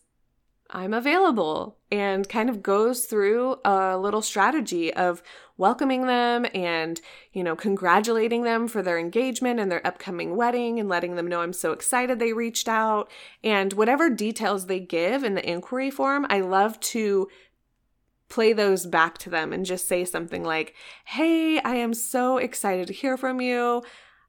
I'm 0.69 0.93
available 0.93 1.77
and 1.91 2.27
kind 2.27 2.49
of 2.49 2.61
goes 2.61 3.05
through 3.05 3.57
a 3.63 3.97
little 3.97 4.21
strategy 4.21 4.93
of 4.93 5.23
welcoming 5.57 6.05
them 6.05 6.45
and, 6.53 6.99
you 7.31 7.43
know, 7.43 7.55
congratulating 7.55 8.43
them 8.43 8.67
for 8.67 8.81
their 8.81 8.99
engagement 8.99 9.59
and 9.59 9.71
their 9.71 9.85
upcoming 9.85 10.35
wedding 10.35 10.79
and 10.79 10.89
letting 10.89 11.15
them 11.15 11.27
know 11.27 11.41
I'm 11.41 11.53
so 11.53 11.71
excited 11.71 12.19
they 12.19 12.33
reached 12.33 12.67
out. 12.67 13.09
And 13.43 13.73
whatever 13.73 14.09
details 14.09 14.67
they 14.67 14.79
give 14.79 15.23
in 15.23 15.35
the 15.35 15.49
inquiry 15.49 15.89
form, 15.89 16.25
I 16.29 16.41
love 16.41 16.79
to 16.81 17.29
play 18.29 18.51
those 18.51 18.85
back 18.85 19.17
to 19.19 19.29
them 19.29 19.53
and 19.53 19.65
just 19.65 19.87
say 19.87 20.03
something 20.03 20.43
like, 20.43 20.75
Hey, 21.05 21.59
I 21.59 21.75
am 21.75 21.93
so 21.93 22.37
excited 22.37 22.87
to 22.87 22.93
hear 22.93 23.15
from 23.15 23.39
you 23.39 23.83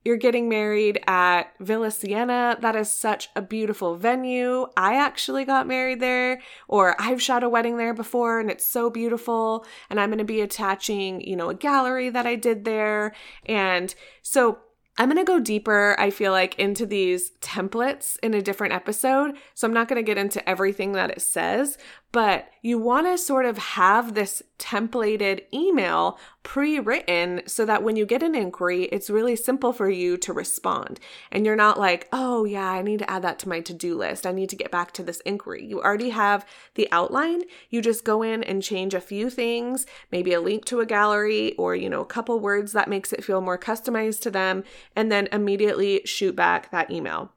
you're 0.09 0.17
getting 0.17 0.49
married 0.49 0.99
at 1.07 1.53
Villa 1.61 1.91
Siena. 1.91 2.57
That 2.63 2.75
is 2.75 2.91
such 2.91 3.29
a 3.37 3.43
beautiful 3.43 3.95
venue. 3.95 4.67
I 4.75 4.95
actually 4.95 5.45
got 5.45 5.67
married 5.67 6.01
there, 6.01 6.41
or 6.67 6.97
I've 6.99 7.21
shot 7.21 7.45
a 7.45 7.49
wedding 7.51 7.77
there 7.77 7.93
before 7.93 8.41
and 8.41 8.51
it's 8.51 8.65
so 8.65 8.89
beautiful. 8.89 9.67
And 9.91 10.01
I'm 10.01 10.09
going 10.09 10.17
to 10.17 10.25
be 10.25 10.41
attaching, 10.41 11.21
you 11.21 11.37
know, 11.37 11.51
a 11.51 11.55
gallery 11.55 12.09
that 12.09 12.27
I 12.27 12.37
did 12.37 12.65
there. 12.65 13.15
And 13.45 13.95
so 14.23 14.61
I'm 14.97 15.11
going 15.11 15.25
to 15.25 15.31
go 15.31 15.41
deeper, 15.41 15.95
I 15.99 16.09
feel 16.09 16.33
like, 16.33 16.59
into 16.59 16.87
these 16.87 17.33
templates 17.43 18.17
in 18.23 18.33
a 18.33 18.41
different 18.41 18.73
episode. 18.73 19.37
So 19.53 19.69
I'm 19.69 19.75
not 19.75 19.89
going 19.89 20.03
to 20.03 20.07
get 20.07 20.17
into 20.17 20.49
everything 20.49 20.93
that 20.93 21.11
it 21.11 21.21
says, 21.21 21.77
but 22.11 22.49
you 22.63 22.79
want 22.79 23.07
to 23.07 23.19
sort 23.19 23.45
of 23.45 23.59
have 23.59 24.15
this 24.15 24.43
templated 24.59 25.43
email 25.53 26.19
pre 26.43 26.81
written 26.81 27.43
so 27.47 27.67
that 27.67 27.83
when 27.83 27.97
you 27.97 28.07
get 28.07 28.23
an 28.23 28.35
inquiry, 28.35 28.85
it's 28.85 29.11
really 29.11 29.37
simple 29.37 29.73
for 29.73 29.91
you 29.91 30.17
to 30.17 30.33
respond. 30.33 30.99
And 31.31 31.45
you're 31.45 31.55
not 31.55 31.79
like, 31.79 32.09
oh, 32.13 32.45
yeah, 32.45 32.71
I 32.71 32.83
need 32.83 33.01
to 33.01 33.11
add 33.11 33.23
that 33.23 33.39
to 33.41 33.49
my 33.49 33.61
to 33.61 33.75
do 33.75 33.95
list. 33.95 34.27
I 34.27 34.33
need 34.33 34.49
to 34.51 34.57
get 34.57 34.71
back 34.71 34.93
to 34.93 35.03
this 35.03 35.21
inquiry. 35.21 35.65
You 35.65 35.83
already 35.83 36.11
have 36.11 36.47
the 36.75 36.89
outline. 36.91 37.43
You 37.69 37.83
just 37.83 38.05
go 38.05 38.23
in 38.23 38.43
and 38.43 38.63
change 38.63 38.95
a 38.95 39.01
few 39.01 39.29
things, 39.29 39.87
maybe 40.11 40.33
a 40.33 40.41
link 40.41 40.65
to 40.67 40.81
a 40.81 40.87
gallery 40.87 41.55
or, 41.57 41.77
you 41.77 41.91
know, 41.91 42.01
a 42.01 42.07
couple 42.07 42.41
words 42.41 42.73
that 42.73 42.89
makes 42.89 43.13
it 43.13 43.25
feel 43.25 43.41
more 43.41 43.59
customized 43.59 44.23
to 44.23 44.31
them, 44.31 44.65
and 44.97 45.13
then 45.13 45.29
immediately 45.31 46.01
shoot 46.05 46.35
back 46.35 46.71
that 46.71 46.91
email. 46.91 47.33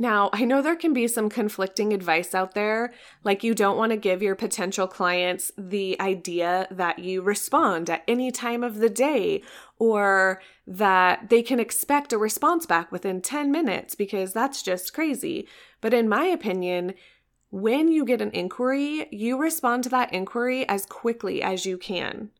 Now, 0.00 0.30
I 0.32 0.46
know 0.46 0.62
there 0.62 0.76
can 0.76 0.94
be 0.94 1.06
some 1.08 1.28
conflicting 1.28 1.92
advice 1.92 2.34
out 2.34 2.54
there, 2.54 2.94
like 3.22 3.44
you 3.44 3.54
don't 3.54 3.76
want 3.76 3.92
to 3.92 3.98
give 3.98 4.22
your 4.22 4.34
potential 4.34 4.88
clients 4.88 5.52
the 5.58 6.00
idea 6.00 6.66
that 6.70 7.00
you 7.00 7.20
respond 7.20 7.90
at 7.90 8.02
any 8.08 8.30
time 8.30 8.64
of 8.64 8.78
the 8.78 8.88
day 8.88 9.42
or 9.78 10.40
that 10.66 11.28
they 11.28 11.42
can 11.42 11.60
expect 11.60 12.14
a 12.14 12.18
response 12.18 12.64
back 12.64 12.90
within 12.90 13.20
10 13.20 13.52
minutes 13.52 13.94
because 13.94 14.32
that's 14.32 14.62
just 14.62 14.94
crazy. 14.94 15.46
But 15.82 15.92
in 15.92 16.08
my 16.08 16.24
opinion, 16.24 16.94
when 17.50 17.92
you 17.92 18.06
get 18.06 18.22
an 18.22 18.30
inquiry, 18.30 19.06
you 19.10 19.36
respond 19.36 19.84
to 19.84 19.90
that 19.90 20.14
inquiry 20.14 20.66
as 20.66 20.86
quickly 20.86 21.42
as 21.42 21.66
you 21.66 21.76
can. 21.76 22.30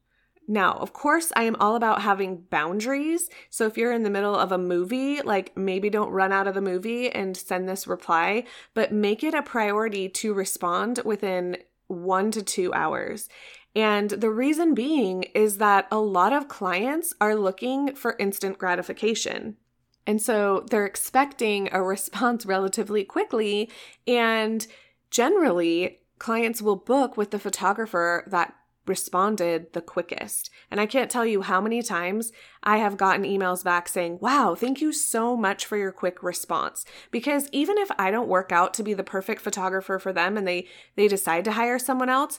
Now, 0.50 0.72
of 0.72 0.92
course, 0.92 1.30
I 1.36 1.44
am 1.44 1.54
all 1.60 1.76
about 1.76 2.02
having 2.02 2.38
boundaries. 2.50 3.30
So 3.50 3.66
if 3.66 3.78
you're 3.78 3.92
in 3.92 4.02
the 4.02 4.10
middle 4.10 4.34
of 4.34 4.50
a 4.50 4.58
movie, 4.58 5.22
like 5.22 5.56
maybe 5.56 5.88
don't 5.88 6.10
run 6.10 6.32
out 6.32 6.48
of 6.48 6.54
the 6.54 6.60
movie 6.60 7.08
and 7.08 7.36
send 7.36 7.68
this 7.68 7.86
reply, 7.86 8.42
but 8.74 8.90
make 8.90 9.22
it 9.22 9.32
a 9.32 9.42
priority 9.42 10.08
to 10.08 10.34
respond 10.34 11.02
within 11.04 11.56
one 11.86 12.32
to 12.32 12.42
two 12.42 12.74
hours. 12.74 13.28
And 13.76 14.10
the 14.10 14.30
reason 14.30 14.74
being 14.74 15.22
is 15.36 15.58
that 15.58 15.86
a 15.92 16.00
lot 16.00 16.32
of 16.32 16.48
clients 16.48 17.14
are 17.20 17.36
looking 17.36 17.94
for 17.94 18.16
instant 18.18 18.58
gratification. 18.58 19.56
And 20.04 20.20
so 20.20 20.66
they're 20.68 20.84
expecting 20.84 21.68
a 21.70 21.80
response 21.80 22.44
relatively 22.54 23.04
quickly. 23.04 23.70
And 24.04 24.66
generally, 25.12 26.00
clients 26.18 26.60
will 26.60 26.74
book 26.74 27.16
with 27.16 27.30
the 27.30 27.38
photographer 27.38 28.24
that 28.26 28.52
responded 28.86 29.72
the 29.72 29.80
quickest. 29.80 30.50
And 30.70 30.80
I 30.80 30.86
can't 30.86 31.10
tell 31.10 31.26
you 31.26 31.42
how 31.42 31.60
many 31.60 31.82
times 31.82 32.32
I 32.62 32.78
have 32.78 32.96
gotten 32.96 33.24
emails 33.24 33.62
back 33.62 33.88
saying, 33.88 34.18
Wow, 34.20 34.54
thank 34.54 34.80
you 34.80 34.92
so 34.92 35.36
much 35.36 35.66
for 35.66 35.76
your 35.76 35.92
quick 35.92 36.22
response. 36.22 36.84
Because 37.10 37.48
even 37.52 37.78
if 37.78 37.90
I 37.98 38.10
don't 38.10 38.28
work 38.28 38.52
out 38.52 38.74
to 38.74 38.82
be 38.82 38.94
the 38.94 39.04
perfect 39.04 39.42
photographer 39.42 39.98
for 39.98 40.12
them 40.12 40.36
and 40.36 40.46
they, 40.46 40.66
they 40.96 41.08
decide 41.08 41.44
to 41.44 41.52
hire 41.52 41.78
someone 41.78 42.08
else, 42.08 42.38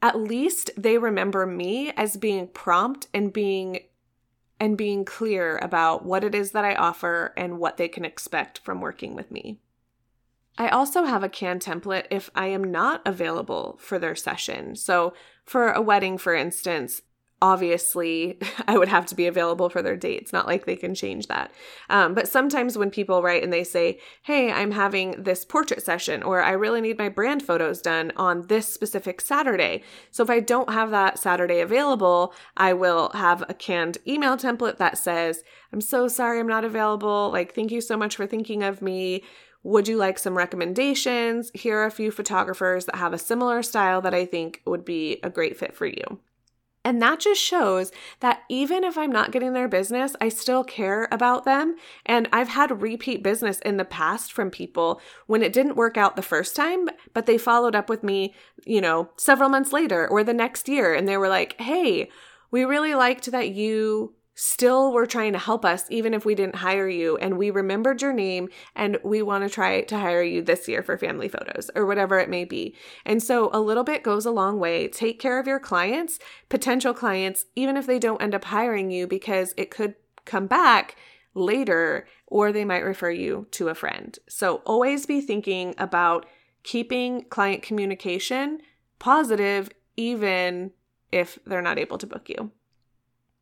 at 0.00 0.18
least 0.18 0.70
they 0.76 0.98
remember 0.98 1.46
me 1.46 1.92
as 1.96 2.16
being 2.16 2.48
prompt 2.48 3.06
and 3.14 3.32
being 3.32 3.80
and 4.58 4.78
being 4.78 5.04
clear 5.04 5.58
about 5.58 6.04
what 6.04 6.22
it 6.22 6.36
is 6.36 6.52
that 6.52 6.64
I 6.64 6.76
offer 6.76 7.34
and 7.36 7.58
what 7.58 7.78
they 7.78 7.88
can 7.88 8.04
expect 8.04 8.60
from 8.60 8.80
working 8.80 9.16
with 9.16 9.28
me. 9.32 9.58
I 10.58 10.68
also 10.68 11.04
have 11.04 11.22
a 11.22 11.28
can 11.28 11.58
template 11.58 12.06
if 12.10 12.30
I 12.34 12.46
am 12.48 12.64
not 12.64 13.02
available 13.06 13.78
for 13.80 13.98
their 13.98 14.14
session. 14.14 14.76
So, 14.76 15.14
for 15.44 15.72
a 15.72 15.80
wedding, 15.80 16.18
for 16.18 16.34
instance, 16.34 17.02
obviously 17.42 18.38
I 18.68 18.78
would 18.78 18.88
have 18.88 19.04
to 19.06 19.14
be 19.14 19.26
available 19.26 19.68
for 19.68 19.82
their 19.82 19.96
date. 19.96 20.22
It's 20.22 20.32
not 20.32 20.46
like 20.46 20.64
they 20.64 20.76
can 20.76 20.94
change 20.94 21.26
that. 21.26 21.50
Um, 21.90 22.14
but 22.14 22.28
sometimes 22.28 22.78
when 22.78 22.90
people 22.90 23.22
write 23.22 23.42
and 23.42 23.52
they 23.52 23.64
say, 23.64 23.98
Hey, 24.22 24.50
I'm 24.50 24.70
having 24.70 25.22
this 25.22 25.44
portrait 25.44 25.82
session, 25.82 26.22
or 26.22 26.40
I 26.40 26.52
really 26.52 26.80
need 26.80 26.98
my 26.98 27.08
brand 27.08 27.42
photos 27.42 27.82
done 27.82 28.12
on 28.16 28.46
this 28.46 28.72
specific 28.72 29.20
Saturday. 29.20 29.82
So 30.10 30.22
if 30.22 30.30
I 30.30 30.40
don't 30.40 30.72
have 30.72 30.90
that 30.92 31.18
Saturday 31.18 31.60
available, 31.60 32.32
I 32.56 32.72
will 32.72 33.10
have 33.10 33.42
a 33.48 33.54
canned 33.54 33.98
email 34.06 34.36
template 34.36 34.78
that 34.78 34.96
says, 34.96 35.42
I'm 35.72 35.80
so 35.80 36.08
sorry 36.08 36.38
I'm 36.38 36.46
not 36.46 36.64
available. 36.64 37.30
Like, 37.32 37.54
thank 37.54 37.72
you 37.72 37.80
so 37.80 37.96
much 37.96 38.16
for 38.16 38.26
thinking 38.26 38.62
of 38.62 38.80
me 38.80 39.24
would 39.62 39.88
you 39.88 39.96
like 39.96 40.18
some 40.18 40.36
recommendations? 40.36 41.50
Here 41.54 41.78
are 41.78 41.86
a 41.86 41.90
few 41.90 42.10
photographers 42.10 42.86
that 42.86 42.96
have 42.96 43.12
a 43.12 43.18
similar 43.18 43.62
style 43.62 44.00
that 44.02 44.14
I 44.14 44.24
think 44.24 44.62
would 44.66 44.84
be 44.84 45.20
a 45.22 45.30
great 45.30 45.56
fit 45.56 45.74
for 45.74 45.86
you. 45.86 46.20
And 46.84 47.00
that 47.00 47.20
just 47.20 47.40
shows 47.40 47.92
that 48.20 48.42
even 48.48 48.82
if 48.82 48.98
I'm 48.98 49.12
not 49.12 49.30
getting 49.30 49.52
their 49.52 49.68
business, 49.68 50.16
I 50.20 50.28
still 50.28 50.64
care 50.64 51.06
about 51.12 51.44
them. 51.44 51.76
And 52.04 52.28
I've 52.32 52.48
had 52.48 52.82
repeat 52.82 53.22
business 53.22 53.60
in 53.60 53.76
the 53.76 53.84
past 53.84 54.32
from 54.32 54.50
people 54.50 55.00
when 55.26 55.42
it 55.42 55.52
didn't 55.52 55.76
work 55.76 55.96
out 55.96 56.16
the 56.16 56.22
first 56.22 56.56
time, 56.56 56.88
but 57.14 57.26
they 57.26 57.38
followed 57.38 57.76
up 57.76 57.88
with 57.88 58.02
me, 58.02 58.34
you 58.66 58.80
know, 58.80 59.10
several 59.16 59.48
months 59.48 59.72
later 59.72 60.08
or 60.08 60.24
the 60.24 60.34
next 60.34 60.68
year. 60.68 60.92
And 60.92 61.06
they 61.06 61.16
were 61.16 61.28
like, 61.28 61.60
hey, 61.60 62.10
we 62.50 62.64
really 62.64 62.96
liked 62.96 63.30
that 63.30 63.50
you 63.50 64.14
still 64.44 64.92
were 64.92 65.06
trying 65.06 65.32
to 65.32 65.38
help 65.38 65.64
us 65.64 65.84
even 65.88 66.12
if 66.12 66.24
we 66.24 66.34
didn't 66.34 66.56
hire 66.56 66.88
you 66.88 67.16
and 67.18 67.38
we 67.38 67.48
remembered 67.48 68.02
your 68.02 68.12
name 68.12 68.48
and 68.74 68.98
we 69.04 69.22
want 69.22 69.44
to 69.44 69.48
try 69.48 69.82
to 69.82 69.96
hire 69.96 70.24
you 70.24 70.42
this 70.42 70.66
year 70.66 70.82
for 70.82 70.98
family 70.98 71.28
photos 71.28 71.70
or 71.76 71.86
whatever 71.86 72.18
it 72.18 72.28
may 72.28 72.44
be. 72.44 72.74
And 73.06 73.22
so 73.22 73.50
a 73.52 73.60
little 73.60 73.84
bit 73.84 74.02
goes 74.02 74.26
a 74.26 74.32
long 74.32 74.58
way. 74.58 74.88
Take 74.88 75.20
care 75.20 75.38
of 75.38 75.46
your 75.46 75.60
clients, 75.60 76.18
potential 76.48 76.92
clients, 76.92 77.44
even 77.54 77.76
if 77.76 77.86
they 77.86 78.00
don't 78.00 78.20
end 78.20 78.34
up 78.34 78.46
hiring 78.46 78.90
you 78.90 79.06
because 79.06 79.54
it 79.56 79.70
could 79.70 79.94
come 80.24 80.48
back 80.48 80.96
later 81.34 82.08
or 82.26 82.50
they 82.50 82.64
might 82.64 82.80
refer 82.80 83.12
you 83.12 83.46
to 83.52 83.68
a 83.68 83.76
friend. 83.76 84.18
So 84.28 84.56
always 84.66 85.06
be 85.06 85.20
thinking 85.20 85.72
about 85.78 86.26
keeping 86.64 87.26
client 87.26 87.62
communication 87.62 88.58
positive 88.98 89.70
even 89.96 90.72
if 91.12 91.38
they're 91.46 91.62
not 91.62 91.78
able 91.78 91.98
to 91.98 92.08
book 92.08 92.28
you. 92.28 92.50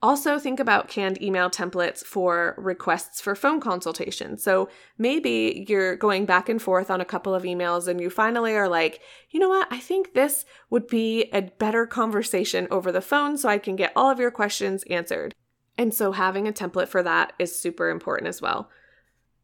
Also, 0.03 0.39
think 0.39 0.59
about 0.59 0.89
canned 0.89 1.21
email 1.21 1.51
templates 1.51 2.03
for 2.03 2.55
requests 2.57 3.21
for 3.21 3.35
phone 3.35 3.61
consultation. 3.61 4.39
So 4.39 4.71
maybe 4.97 5.67
you're 5.69 5.95
going 5.95 6.25
back 6.25 6.49
and 6.49 6.61
forth 6.61 6.91
on 6.91 7.03
a 7.03 7.05
couple 7.05 7.35
of 7.35 7.43
emails 7.43 7.87
and 7.87 8.01
you 8.01 8.09
finally 8.09 8.57
are 8.57 8.69
like, 8.69 9.01
you 9.29 9.39
know 9.39 9.51
what? 9.51 9.69
I 9.71 9.79
think 9.79 10.15
this 10.15 10.47
would 10.71 10.87
be 10.87 11.25
a 11.35 11.43
better 11.43 11.87
conversation 11.87 12.67
over 12.71 12.91
the 12.91 13.03
phone 13.03 13.37
so 13.37 13.51
I 13.51 13.59
can 13.59 13.77
get 13.77 13.93
all 13.95 14.11
of 14.11 14.19
your 14.19 14.31
questions 14.31 14.85
answered. 14.85 15.35
And 15.77 15.93
so 15.93 16.13
having 16.13 16.49
a 16.49 16.53
template 16.53 16.89
for 16.89 17.03
that 17.03 17.35
is 17.39 17.59
super 17.59 17.91
important 17.91 18.29
as 18.29 18.41
well. 18.41 18.71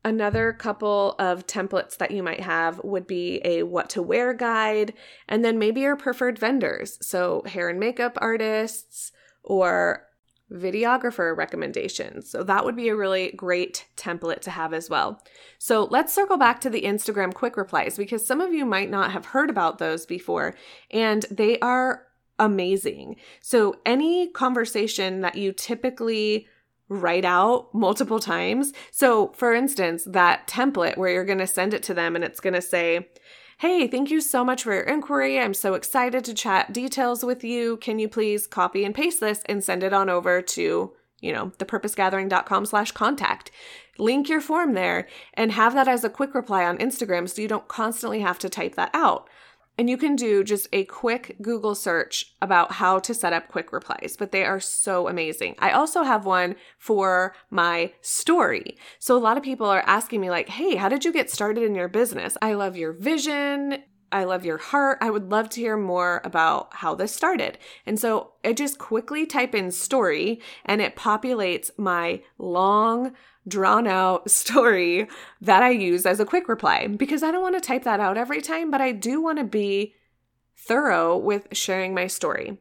Another 0.06 0.52
couple 0.54 1.16
of 1.18 1.46
templates 1.46 1.98
that 1.98 2.12
you 2.12 2.22
might 2.22 2.40
have 2.40 2.80
would 2.82 3.06
be 3.06 3.40
a 3.44 3.64
what 3.64 3.90
to 3.90 4.00
wear 4.00 4.32
guide, 4.32 4.94
and 5.28 5.44
then 5.44 5.58
maybe 5.58 5.80
your 5.80 5.96
preferred 5.96 6.38
vendors. 6.38 6.96
So, 7.00 7.42
hair 7.44 7.68
and 7.68 7.80
makeup 7.80 8.16
artists 8.20 9.10
or 9.42 10.05
videographer 10.52 11.36
recommendations. 11.36 12.30
So, 12.30 12.42
that 12.44 12.64
would 12.64 12.76
be 12.76 12.88
a 12.88 12.96
really 12.96 13.32
great 13.32 13.86
template 13.96 14.40
to 14.40 14.50
have 14.50 14.72
as 14.72 14.88
well. 14.88 15.22
So, 15.58 15.84
let's 15.90 16.12
circle 16.12 16.36
back 16.36 16.60
to 16.60 16.70
the 16.70 16.82
Instagram 16.82 17.34
quick 17.34 17.56
replies 17.56 17.96
because 17.96 18.26
some 18.26 18.40
of 18.40 18.52
you 18.52 18.64
might 18.64 18.90
not 18.90 19.12
have 19.12 19.26
heard 19.26 19.50
about 19.50 19.78
those 19.78 20.06
before, 20.06 20.54
and 20.90 21.24
they 21.30 21.58
are 21.60 22.06
amazing. 22.38 23.16
So, 23.40 23.76
any 23.84 24.28
conversation 24.28 25.20
that 25.22 25.36
you 25.36 25.52
typically 25.52 26.46
write 26.88 27.24
out 27.24 27.74
multiple 27.74 28.20
times. 28.20 28.72
So, 28.92 29.32
for 29.34 29.52
instance, 29.52 30.04
that 30.04 30.46
template 30.46 30.96
where 30.96 31.10
you're 31.10 31.24
going 31.24 31.38
to 31.38 31.46
send 31.46 31.74
it 31.74 31.82
to 31.84 31.94
them 31.94 32.14
and 32.14 32.24
it's 32.24 32.40
going 32.40 32.54
to 32.54 32.62
say, 32.62 33.08
Hey, 33.58 33.88
thank 33.88 34.10
you 34.10 34.20
so 34.20 34.44
much 34.44 34.64
for 34.64 34.74
your 34.74 34.82
inquiry. 34.82 35.40
I'm 35.40 35.54
so 35.54 35.72
excited 35.72 36.26
to 36.26 36.34
chat 36.34 36.74
details 36.74 37.24
with 37.24 37.42
you. 37.42 37.78
Can 37.78 37.98
you 37.98 38.06
please 38.06 38.46
copy 38.46 38.84
and 38.84 38.94
paste 38.94 39.20
this 39.20 39.40
and 39.46 39.64
send 39.64 39.82
it 39.82 39.94
on 39.94 40.10
over 40.10 40.42
to, 40.42 40.92
you 41.20 41.32
know, 41.32 41.52
thepurposegathering.com 41.56 42.66
slash 42.66 42.92
contact. 42.92 43.50
Link 43.96 44.28
your 44.28 44.42
form 44.42 44.74
there 44.74 45.08
and 45.32 45.52
have 45.52 45.72
that 45.72 45.88
as 45.88 46.04
a 46.04 46.10
quick 46.10 46.34
reply 46.34 46.66
on 46.66 46.76
Instagram 46.76 47.26
so 47.30 47.40
you 47.40 47.48
don't 47.48 47.66
constantly 47.66 48.20
have 48.20 48.38
to 48.40 48.50
type 48.50 48.74
that 48.74 48.90
out. 48.92 49.26
And 49.78 49.90
you 49.90 49.98
can 49.98 50.16
do 50.16 50.42
just 50.42 50.68
a 50.72 50.84
quick 50.84 51.36
Google 51.42 51.74
search 51.74 52.34
about 52.40 52.72
how 52.72 52.98
to 53.00 53.12
set 53.12 53.32
up 53.32 53.48
quick 53.48 53.72
replies, 53.72 54.16
but 54.18 54.32
they 54.32 54.44
are 54.44 54.60
so 54.60 55.06
amazing. 55.06 55.54
I 55.58 55.72
also 55.72 56.02
have 56.02 56.24
one 56.24 56.56
for 56.78 57.34
my 57.50 57.92
story. 58.00 58.78
So 58.98 59.16
a 59.16 59.20
lot 59.20 59.36
of 59.36 59.42
people 59.42 59.66
are 59.66 59.84
asking 59.86 60.20
me, 60.22 60.30
like, 60.30 60.48
hey, 60.48 60.76
how 60.76 60.88
did 60.88 61.04
you 61.04 61.12
get 61.12 61.30
started 61.30 61.62
in 61.62 61.74
your 61.74 61.88
business? 61.88 62.38
I 62.40 62.54
love 62.54 62.76
your 62.76 62.92
vision. 62.92 63.82
I 64.16 64.24
love 64.24 64.46
your 64.46 64.56
heart. 64.56 64.96
I 65.02 65.10
would 65.10 65.30
love 65.30 65.50
to 65.50 65.60
hear 65.60 65.76
more 65.76 66.22
about 66.24 66.72
how 66.72 66.94
this 66.94 67.14
started. 67.14 67.58
And 67.84 68.00
so 68.00 68.32
I 68.42 68.54
just 68.54 68.78
quickly 68.78 69.26
type 69.26 69.54
in 69.54 69.70
story 69.70 70.40
and 70.64 70.80
it 70.80 70.96
populates 70.96 71.70
my 71.76 72.22
long, 72.38 73.12
drawn 73.46 73.86
out 73.86 74.30
story 74.42 75.06
that 75.42 75.62
I 75.62 75.68
use 75.68 76.06
as 76.06 76.18
a 76.18 76.24
quick 76.24 76.48
reply 76.48 76.86
because 76.86 77.22
I 77.22 77.30
don't 77.30 77.42
want 77.42 77.56
to 77.56 77.60
type 77.60 77.84
that 77.84 78.00
out 78.00 78.16
every 78.16 78.40
time, 78.40 78.70
but 78.70 78.80
I 78.80 78.92
do 78.92 79.20
want 79.20 79.36
to 79.36 79.44
be 79.44 79.94
thorough 80.56 81.18
with 81.18 81.48
sharing 81.52 81.92
my 81.92 82.06
story. 82.06 82.58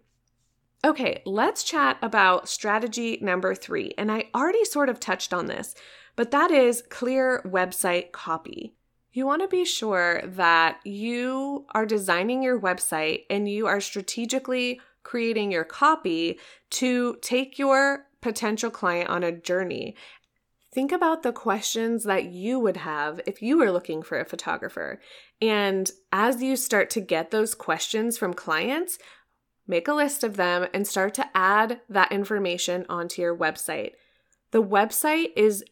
Okay, 0.84 1.22
let's 1.26 1.64
chat 1.64 1.98
about 2.02 2.50
strategy 2.50 3.18
number 3.22 3.56
three. 3.56 3.94
And 3.98 4.12
I 4.12 4.26
already 4.36 4.66
sort 4.66 4.90
of 4.90 5.00
touched 5.00 5.34
on 5.34 5.46
this, 5.46 5.74
but 6.18 6.32
that 6.32 6.52
is 6.52 6.84
clear 6.90 7.42
website 7.46 8.12
copy. 8.12 8.76
You 9.16 9.26
want 9.26 9.42
to 9.42 9.48
be 9.48 9.66
sure 9.66 10.22
that 10.24 10.80
you 10.84 11.66
are 11.74 11.86
designing 11.86 12.44
your 12.44 12.60
website 12.60 13.24
and 13.30 13.50
you 13.50 13.66
are 13.66 13.82
strategically 13.82 14.82
creating 15.04 15.52
your 15.52 15.64
copy 15.64 16.40
to 16.72 17.16
take 17.22 17.58
your 17.58 18.08
potential 18.22 18.70
client 18.70 19.10
on 19.10 19.24
a 19.24 19.32
journey 19.32 19.96
think 20.76 20.92
about 20.92 21.24
the 21.24 21.32
questions 21.32 22.04
that 22.04 22.26
you 22.26 22.60
would 22.60 22.76
have 22.76 23.22
if 23.26 23.42
you 23.42 23.58
were 23.58 23.72
looking 23.72 24.04
for 24.04 24.20
a 24.20 24.26
photographer. 24.26 25.00
And 25.42 25.90
as 26.12 26.44
you 26.44 26.58
start 26.58 26.90
to 26.92 27.02
get 27.02 27.32
those 27.32 27.56
questions 27.56 28.18
from 28.18 28.34
clients, 28.34 29.00
make 29.66 29.88
a 29.88 29.94
list 29.94 30.26
of 30.26 30.36
them 30.36 30.68
and 30.74 30.86
start 30.86 31.14
to 31.14 31.30
add 31.34 31.80
that 31.88 32.12
information 32.12 32.86
onto 32.90 33.22
your 33.22 33.36
website. 33.36 33.94
The 34.52 34.62
website 34.62 35.30
is 35.38 35.64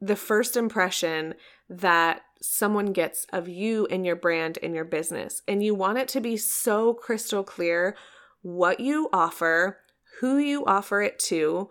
the 0.00 0.16
first 0.16 0.56
impression 0.56 1.34
that 1.68 2.22
someone 2.42 2.92
gets 2.92 3.26
of 3.32 3.48
you 3.48 3.86
and 3.86 4.04
your 4.04 4.16
brand 4.16 4.58
and 4.62 4.74
your 4.74 4.84
business. 4.84 5.42
And 5.46 5.62
you 5.62 5.74
want 5.74 5.98
it 5.98 6.08
to 6.08 6.20
be 6.20 6.36
so 6.36 6.92
crystal 6.92 7.44
clear 7.44 7.96
what 8.42 8.80
you 8.80 9.08
offer, 9.12 9.78
who 10.20 10.38
you 10.38 10.64
offer 10.66 11.00
it 11.00 11.18
to, 11.20 11.70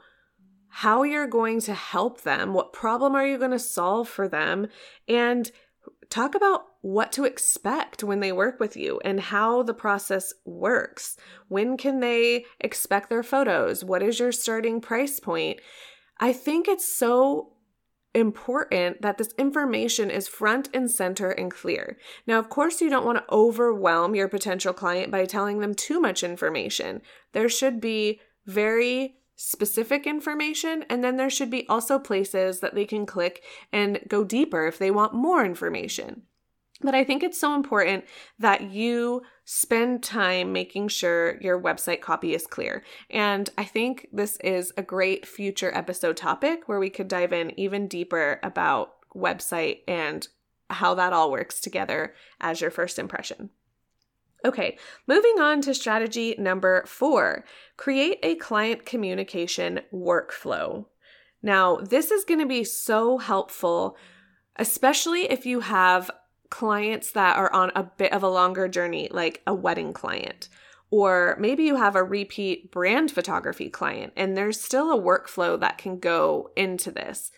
how 0.70 1.04
you're 1.04 1.28
going 1.28 1.60
to 1.62 1.74
help 1.74 2.22
them, 2.22 2.54
what 2.54 2.72
problem 2.74 3.13
are 3.13 3.28
you 3.28 3.38
going 3.38 3.51
to 3.51 3.60
solve 3.60 4.08
for 4.08 4.28
them, 4.28 4.68
and 5.08 5.51
talk 6.10 6.36
about 6.36 6.63
what 6.82 7.12
to 7.12 7.25
expect 7.25 8.04
when 8.04 8.20
they 8.20 8.32
work 8.32 8.60
with 8.60 8.75
you 8.75 9.00
and 9.04 9.20
how 9.20 9.63
the 9.63 9.74
process 9.74 10.34
works. 10.46 11.18
When 11.48 11.78
can 11.78 12.00
they 12.00 12.46
expect 12.60 13.10
their 13.10 13.24
photos? 13.24 13.84
What 13.84 14.01
is 14.01 14.20
your 14.20 14.32
starting 14.32 14.82
price 14.82 15.20
point? 15.20 15.60
I 16.20 16.34
think 16.34 16.68
it's 16.68 16.88
so 16.88 17.54
important 18.13 19.01
that 19.01 19.18
this 19.18 19.34
information 19.38 20.10
is 20.12 20.27
front 20.27 20.69
and 20.74 20.91
center 20.91 21.32
and 21.32 21.52
clear. 21.52 21.97
Now, 22.28 22.39
of 22.39 22.50
course, 22.50 22.82
you 22.82 22.89
don't 22.89 23.06
want 23.06 23.19
to 23.19 23.34
overwhelm 23.34 24.15
your 24.15 24.28
potential 24.28 24.74
client 24.74 25.12
by 25.12 25.26
telling 25.26 25.60
them 25.60 25.74
too 25.74 26.00
much 26.00 26.24
information. 26.24 27.02
There 27.34 27.50
should 27.50 27.80
be 27.80 28.19
very 28.45 29.15
specific 29.36 30.06
information, 30.06 30.86
and 30.89 31.04
then 31.04 31.17
there 31.17 31.30
should 31.30 31.50
be 31.50 31.67
also 31.67 31.97
places 31.97 32.60
that 32.60 32.76
they 32.76 32.86
can 32.86 33.06
click 33.06 33.43
and 33.71 34.00
go 34.08 34.24
deeper 34.24 34.67
if 34.67 34.78
they 34.78 34.91
want 34.91 35.13
more 35.13 35.43
information. 35.43 36.24
But 36.84 36.96
I 36.96 37.04
think 37.04 37.24
it's 37.24 37.39
so 37.39 37.56
important 37.56 38.06
that 38.39 38.72
you 38.72 39.22
spend 39.46 40.04
time 40.04 40.52
making 40.52 40.88
sure 40.88 41.39
your 41.41 41.62
website 41.62 42.02
copy 42.02 42.34
is 42.34 42.48
clear. 42.48 42.84
And 43.10 43.50
I 43.58 43.65
think 43.65 44.08
this 44.12 44.38
is 44.38 44.74
a 44.78 44.84
great 44.84 45.26
future 45.26 45.72
episode 45.76 46.17
topic 46.17 46.67
where 46.67 46.80
we 46.80 46.89
could 46.89 47.08
dive 47.08 47.34
in 47.34 47.58
even 47.60 47.88
deeper 47.88 48.39
about 48.44 48.94
website 49.15 49.80
and 49.88 50.28
how 50.70 50.96
that 50.96 51.13
all 51.13 51.32
works 51.32 51.60
together 51.60 52.13
as 52.39 52.62
your 52.62 52.72
first 52.72 52.98
impression. 52.98 53.50
Okay, 54.44 54.78
moving 55.06 55.39
on 55.39 55.62
to 55.62 55.74
strategy 55.74 56.34
number 56.39 56.84
four 56.88 57.46
create 57.78 58.17
a 58.24 58.36
client 58.36 58.86
communication 58.86 59.82
workflow. 59.94 60.86
Now, 61.44 61.78
this 61.78 62.12
is 62.12 62.26
going 62.26 62.39
to 62.39 62.48
be 62.48 62.63
so 62.63 63.17
helpful, 63.17 63.98
especially 64.56 65.30
if 65.30 65.46
you 65.46 65.60
have 65.60 66.10
clients 66.52 67.12
that 67.14 67.36
are 67.38 67.52
on 67.52 67.72
a 67.76 67.82
bit 67.82 68.14
of 68.14 68.22
a 68.22 68.30
longer 68.30 68.68
journey, 68.68 69.08
like 69.10 69.42
a 69.48 69.56
wedding 69.56 69.94
client. 69.94 70.48
Or 70.92 71.36
maybe 71.40 71.64
you 71.64 71.78
have 71.78 71.96
a 71.96 72.04
repeat 72.04 72.72
brand 72.72 73.10
photography 73.10 73.70
client, 73.70 74.14
and 74.16 74.38
there's 74.38 74.62
still 74.62 74.92
a 74.92 75.02
workflow 75.02 75.60
that 75.60 75.80
can 75.80 75.98
go 75.98 76.52
into 76.56 76.92
this. 76.92 77.32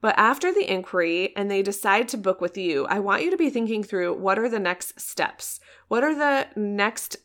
But 0.00 0.18
after 0.18 0.52
the 0.52 0.70
inquiry 0.70 1.34
and 1.36 1.50
they 1.50 1.62
decide 1.62 2.08
to 2.08 2.18
book 2.18 2.40
with 2.40 2.56
you, 2.56 2.86
I 2.86 2.98
want 2.98 3.22
you 3.22 3.30
to 3.30 3.36
be 3.36 3.50
thinking 3.50 3.82
through 3.82 4.14
what 4.14 4.38
are 4.38 4.48
the 4.48 4.58
next 4.58 4.98
steps? 5.00 5.60
What 5.88 6.02
are 6.02 6.14
the 6.14 6.48
next 6.56 7.16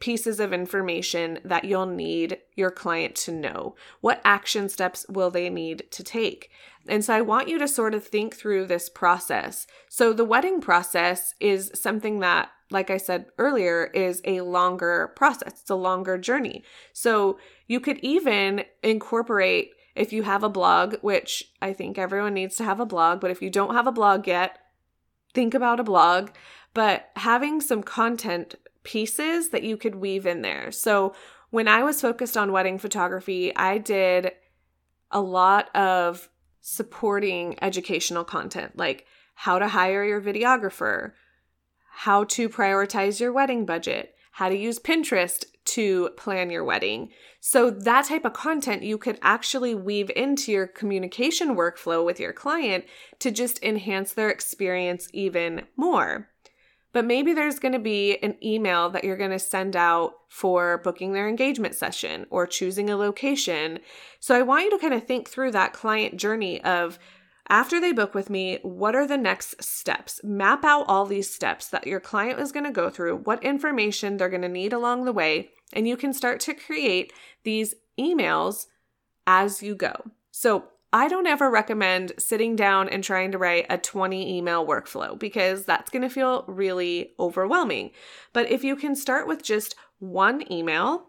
pieces 0.00 0.40
of 0.40 0.52
information 0.52 1.38
that 1.44 1.64
you'll 1.64 1.86
need 1.86 2.38
your 2.54 2.70
client 2.70 3.14
to 3.14 3.32
know? 3.32 3.74
What 4.00 4.20
action 4.24 4.68
steps 4.68 5.06
will 5.08 5.30
they 5.30 5.50
need 5.50 5.90
to 5.92 6.02
take? 6.02 6.50
And 6.88 7.04
so 7.04 7.14
I 7.14 7.20
want 7.20 7.48
you 7.48 7.58
to 7.58 7.68
sort 7.68 7.94
of 7.94 8.06
think 8.06 8.34
through 8.34 8.66
this 8.66 8.88
process. 8.88 9.66
So 9.88 10.12
the 10.12 10.24
wedding 10.24 10.60
process 10.60 11.34
is 11.40 11.70
something 11.74 12.20
that, 12.20 12.50
like 12.70 12.90
I 12.90 12.96
said 12.96 13.26
earlier, 13.38 13.86
is 13.94 14.20
a 14.24 14.42
longer 14.42 15.12
process, 15.16 15.60
it's 15.60 15.70
a 15.70 15.74
longer 15.74 16.18
journey. 16.18 16.64
So 16.92 17.38
you 17.66 17.80
could 17.80 17.98
even 17.98 18.64
incorporate 18.82 19.70
if 19.94 20.12
you 20.12 20.24
have 20.24 20.42
a 20.42 20.48
blog, 20.48 20.96
which 21.02 21.52
I 21.62 21.72
think 21.72 21.98
everyone 21.98 22.34
needs 22.34 22.56
to 22.56 22.64
have 22.64 22.80
a 22.80 22.86
blog, 22.86 23.20
but 23.20 23.30
if 23.30 23.40
you 23.40 23.48
don't 23.48 23.74
have 23.74 23.86
a 23.86 23.92
blog 23.92 24.26
yet, 24.26 24.58
think 25.32 25.54
about 25.54 25.80
a 25.80 25.84
blog 25.84 26.30
but 26.74 27.10
having 27.16 27.60
some 27.60 27.82
content 27.82 28.56
pieces 28.84 29.50
that 29.50 29.64
you 29.64 29.76
could 29.76 29.96
weave 29.96 30.26
in 30.26 30.42
there. 30.42 30.70
So 30.70 31.14
when 31.50 31.68
I 31.68 31.82
was 31.82 32.00
focused 32.00 32.36
on 32.36 32.52
wedding 32.52 32.78
photography, 32.78 33.54
I 33.56 33.78
did 33.78 34.32
a 35.10 35.20
lot 35.20 35.74
of 35.74 36.28
supporting 36.60 37.56
educational 37.62 38.24
content 38.24 38.76
like 38.76 39.06
how 39.34 39.58
to 39.58 39.68
hire 39.68 40.04
your 40.04 40.20
videographer, 40.20 41.12
how 41.90 42.24
to 42.24 42.48
prioritize 42.48 43.20
your 43.20 43.32
wedding 43.32 43.66
budget, 43.66 44.14
how 44.32 44.48
to 44.48 44.56
use 44.56 44.78
Pinterest 44.78 45.44
to 45.64 46.10
plan 46.16 46.50
your 46.50 46.64
wedding. 46.64 47.10
So, 47.40 47.70
that 47.70 48.06
type 48.06 48.24
of 48.24 48.32
content 48.32 48.82
you 48.82 48.98
could 48.98 49.18
actually 49.22 49.74
weave 49.74 50.10
into 50.16 50.52
your 50.52 50.66
communication 50.66 51.56
workflow 51.56 52.04
with 52.04 52.18
your 52.18 52.32
client 52.32 52.84
to 53.18 53.30
just 53.30 53.62
enhance 53.62 54.12
their 54.12 54.30
experience 54.30 55.08
even 55.12 55.66
more. 55.76 56.30
But 56.94 57.04
maybe 57.04 57.34
there's 57.34 57.58
going 57.58 57.72
to 57.72 57.80
be 57.80 58.16
an 58.18 58.36
email 58.42 58.88
that 58.90 59.02
you're 59.02 59.16
going 59.16 59.32
to 59.32 59.38
send 59.38 59.74
out 59.74 60.14
for 60.28 60.78
booking 60.78 61.12
their 61.12 61.28
engagement 61.28 61.74
session 61.74 62.24
or 62.30 62.46
choosing 62.46 62.88
a 62.88 62.96
location. 62.96 63.80
So 64.20 64.34
I 64.34 64.42
want 64.42 64.64
you 64.64 64.70
to 64.70 64.78
kind 64.78 64.94
of 64.94 65.04
think 65.04 65.28
through 65.28 65.50
that 65.50 65.72
client 65.72 66.16
journey 66.16 66.62
of 66.62 66.98
after 67.48 67.80
they 67.80 67.92
book 67.92 68.14
with 68.14 68.30
me, 68.30 68.60
what 68.62 68.94
are 68.94 69.06
the 69.06 69.18
next 69.18 69.62
steps? 69.62 70.20
Map 70.22 70.64
out 70.64 70.86
all 70.88 71.04
these 71.04 71.28
steps 71.28 71.66
that 71.68 71.86
your 71.86 72.00
client 72.00 72.38
is 72.38 72.52
going 72.52 72.64
to 72.64 72.70
go 72.70 72.88
through, 72.88 73.16
what 73.16 73.42
information 73.42 74.16
they're 74.16 74.30
going 74.30 74.40
to 74.42 74.48
need 74.48 74.72
along 74.72 75.04
the 75.04 75.12
way, 75.12 75.50
and 75.72 75.88
you 75.88 75.96
can 75.96 76.14
start 76.14 76.40
to 76.40 76.54
create 76.54 77.12
these 77.42 77.74
emails 77.98 78.66
as 79.26 79.62
you 79.62 79.74
go. 79.74 79.94
So 80.30 80.68
I 80.94 81.08
don't 81.08 81.26
ever 81.26 81.50
recommend 81.50 82.12
sitting 82.18 82.54
down 82.54 82.88
and 82.88 83.02
trying 83.02 83.32
to 83.32 83.38
write 83.38 83.66
a 83.68 83.76
20 83.76 84.38
email 84.38 84.64
workflow 84.64 85.18
because 85.18 85.64
that's 85.64 85.90
going 85.90 86.02
to 86.02 86.08
feel 86.08 86.44
really 86.46 87.14
overwhelming. 87.18 87.90
But 88.32 88.48
if 88.48 88.62
you 88.62 88.76
can 88.76 88.94
start 88.94 89.26
with 89.26 89.42
just 89.42 89.74
one 89.98 90.50
email, 90.52 91.08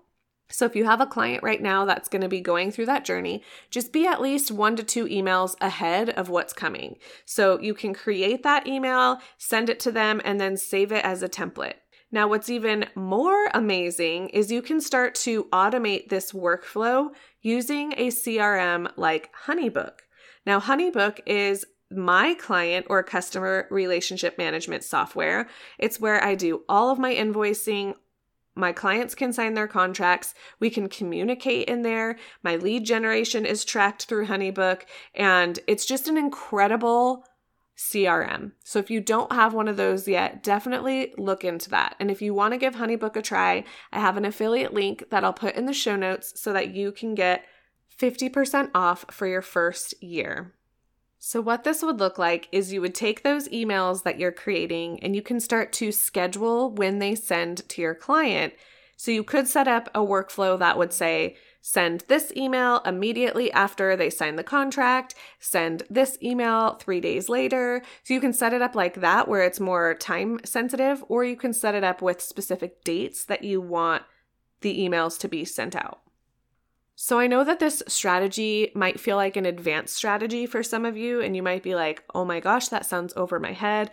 so, 0.50 0.65
if 0.65 0.76
you 0.76 0.86
have 0.86 1.02
a 1.02 1.08
client 1.08 1.43
right 1.43 1.62
now 1.62 1.86
that's 1.86 2.08
going 2.08 2.21
to 2.21 2.28
be 2.28 2.39
going 2.39 2.71
through 2.71 2.86
that 2.86 3.04
journey, 3.04 3.43
just 3.71 3.91
be 3.91 4.06
at 4.06 4.21
least 4.21 4.52
one 4.52 4.76
to 4.76 4.84
two 4.84 5.06
emails 5.06 5.56
ahead 5.60 6.12
of 6.12 6.30
what's 6.30 6.54
coming. 6.54 6.98
So, 7.26 7.60
you 7.60 7.74
can 7.74 7.95
create 7.95 8.43
that 8.43 8.67
email, 8.67 9.19
send 9.39 9.71
it 9.71 9.80
to 9.82 9.91
them, 9.91 10.21
and 10.24 10.39
then 10.39 10.56
save 10.56 10.91
it 10.91 11.04
as 11.04 11.24
a 11.24 11.30
template. 11.30 11.76
Now, 12.11 12.27
what's 12.27 12.49
even 12.49 12.85
more 12.95 13.47
amazing 13.53 14.29
is 14.29 14.51
you 14.51 14.61
can 14.61 14.79
start 14.79 15.15
to 15.15 15.45
automate 15.45 16.09
this 16.09 16.31
workflow 16.31 17.09
using 17.41 17.93
a 17.97 18.07
CRM 18.07 18.91
like 18.95 19.31
Honeybook. 19.45 19.99
Now, 20.45 20.59
Honeybook 20.59 21.19
is 21.25 21.65
my 21.91 22.33
client 22.35 22.87
or 22.89 23.03
customer 23.03 23.67
relationship 23.69 24.37
management 24.37 24.83
software. 24.83 25.47
It's 25.77 25.99
where 25.99 26.23
I 26.23 26.35
do 26.35 26.63
all 26.69 26.89
of 26.89 26.99
my 26.99 27.13
invoicing, 27.13 27.95
my 28.55 28.71
clients 28.71 29.15
can 29.15 29.33
sign 29.33 29.53
their 29.53 29.67
contracts. 29.67 30.33
We 30.59 30.69
can 30.69 30.87
communicate 30.87 31.67
in 31.67 31.81
there. 31.81 32.17
My 32.41 32.55
lead 32.55 32.85
generation 32.85 33.45
is 33.45 33.65
tracked 33.65 34.05
through 34.05 34.27
Honeybook, 34.27 34.83
and 35.13 35.59
it's 35.67 35.85
just 35.85 36.07
an 36.07 36.17
incredible 36.17 37.25
CRM. 37.77 38.53
So 38.63 38.79
if 38.79 38.89
you 38.89 39.01
don't 39.01 39.33
have 39.33 39.53
one 39.53 39.67
of 39.67 39.77
those 39.77 40.07
yet, 40.07 40.43
definitely 40.43 41.13
look 41.17 41.43
into 41.43 41.69
that. 41.71 41.95
And 41.99 42.09
if 42.09 42.21
you 42.21 42.33
want 42.33 42.53
to 42.53 42.57
give 42.57 42.75
Honeybook 42.75 43.15
a 43.15 43.21
try, 43.21 43.65
I 43.91 43.99
have 43.99 44.17
an 44.17 44.25
affiliate 44.25 44.73
link 44.73 45.09
that 45.09 45.23
I'll 45.23 45.33
put 45.33 45.55
in 45.55 45.65
the 45.65 45.73
show 45.73 45.95
notes 45.95 46.39
so 46.39 46.53
that 46.53 46.73
you 46.73 46.91
can 46.91 47.15
get 47.15 47.45
50% 47.99 48.71
off 48.73 49.05
for 49.11 49.27
your 49.27 49.41
first 49.41 50.01
year. 50.01 50.53
So, 51.17 51.41
what 51.41 51.63
this 51.63 51.81
would 51.81 51.99
look 51.99 52.19
like 52.19 52.47
is 52.51 52.71
you 52.71 52.81
would 52.81 52.93
take 52.93 53.23
those 53.23 53.47
emails 53.47 54.03
that 54.03 54.19
you're 54.19 54.31
creating 54.31 55.01
and 55.01 55.15
you 55.15 55.23
can 55.23 55.39
start 55.39 55.73
to 55.73 55.91
schedule 55.91 56.71
when 56.71 56.99
they 56.99 57.15
send 57.15 57.67
to 57.69 57.81
your 57.81 57.95
client. 57.95 58.53
So, 58.95 59.11
you 59.11 59.23
could 59.23 59.47
set 59.47 59.67
up 59.67 59.89
a 59.95 60.01
workflow 60.01 60.59
that 60.59 60.77
would 60.77 60.93
say, 60.93 61.38
send 61.67 62.04
this 62.08 62.32
email 62.38 62.80
immediately 62.86 63.51
after 63.51 63.95
they 63.95 64.12
sign 64.12 64.36
the 64.36 64.43
contract, 64.43 65.15
send 65.39 65.82
this 65.89 66.15
email 66.21 66.75
three 66.75 67.01
days 67.01 67.28
later. 67.28 67.82
So, 68.04 68.13
you 68.13 68.21
can 68.21 68.34
set 68.34 68.54
it 68.54 68.62
up 68.62 68.75
like 68.75 69.01
that 69.01 69.28
where 69.28 69.41
it's 69.41 69.60
more 69.60 69.95
time 69.95 70.39
sensitive, 70.45 71.04
or 71.10 71.25
you 71.25 71.36
can 71.36 71.54
set 71.54 71.73
it 71.73 71.84
up 71.84 72.04
with 72.04 72.21
specific 72.21 72.84
dates 72.84 73.25
that 73.25 73.43
you 73.43 73.60
want 73.60 74.04
the 74.62 74.78
emails 74.80 75.17
to 75.21 75.28
be 75.28 75.43
sent 75.43 75.75
out. 75.75 76.01
So 76.95 77.19
I 77.19 77.25
know 77.25 77.43
that 77.43 77.60
this 77.60 77.82
strategy 77.88 78.71
might 78.75 78.99
feel 78.99 79.17
like 79.17 79.36
an 79.36 79.47
advanced 79.47 79.95
strategy 79.95 80.45
for 80.45 80.62
some 80.62 80.86
of 80.86 80.95
you, 80.95 81.19
and 81.19 81.36
you 81.36 81.41
might 81.41 81.63
be 81.63 81.73
like, 81.73 82.04
oh 82.13 82.25
my 82.25 82.39
gosh, 82.39 82.67
that 82.67 82.86
sounds 82.86 83.13
over 83.17 83.39
my 83.39 83.54
head. 83.54 83.89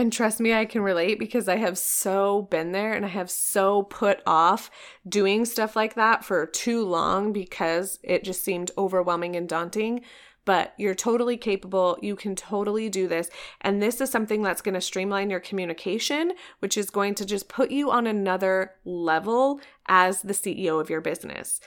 And 0.00 0.10
trust 0.10 0.40
me, 0.40 0.54
I 0.54 0.64
can 0.64 0.80
relate 0.80 1.18
because 1.18 1.46
I 1.46 1.56
have 1.56 1.76
so 1.76 2.48
been 2.50 2.72
there 2.72 2.94
and 2.94 3.04
I 3.04 3.10
have 3.10 3.30
so 3.30 3.82
put 3.82 4.22
off 4.24 4.70
doing 5.06 5.44
stuff 5.44 5.76
like 5.76 5.92
that 5.92 6.24
for 6.24 6.46
too 6.46 6.86
long 6.86 7.34
because 7.34 7.98
it 8.02 8.24
just 8.24 8.42
seemed 8.42 8.70
overwhelming 8.78 9.36
and 9.36 9.46
daunting. 9.46 10.00
But 10.46 10.72
you're 10.78 10.94
totally 10.94 11.36
capable. 11.36 11.98
You 12.00 12.16
can 12.16 12.34
totally 12.34 12.88
do 12.88 13.08
this. 13.08 13.28
And 13.60 13.82
this 13.82 14.00
is 14.00 14.08
something 14.08 14.40
that's 14.40 14.62
going 14.62 14.74
to 14.74 14.80
streamline 14.80 15.28
your 15.28 15.38
communication, 15.38 16.32
which 16.60 16.78
is 16.78 16.88
going 16.88 17.14
to 17.16 17.26
just 17.26 17.50
put 17.50 17.70
you 17.70 17.90
on 17.90 18.06
another 18.06 18.76
level 18.86 19.60
as 19.86 20.22
the 20.22 20.32
CEO 20.32 20.80
of 20.80 20.88
your 20.88 21.02
business. 21.02 21.60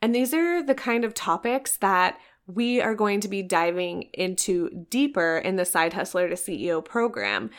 And 0.00 0.14
these 0.14 0.32
are 0.32 0.62
the 0.62 0.74
kind 0.74 1.04
of 1.04 1.12
topics 1.12 1.76
that 1.76 2.18
we 2.46 2.80
are 2.80 2.94
going 2.94 3.20
to 3.20 3.28
be 3.28 3.42
diving 3.42 4.02
into 4.12 4.86
deeper 4.88 5.38
in 5.38 5.56
the 5.56 5.64
Side 5.64 5.94
Hustler 5.94 6.28
to 6.28 6.34
CEO 6.34 6.84
program. 6.84 7.50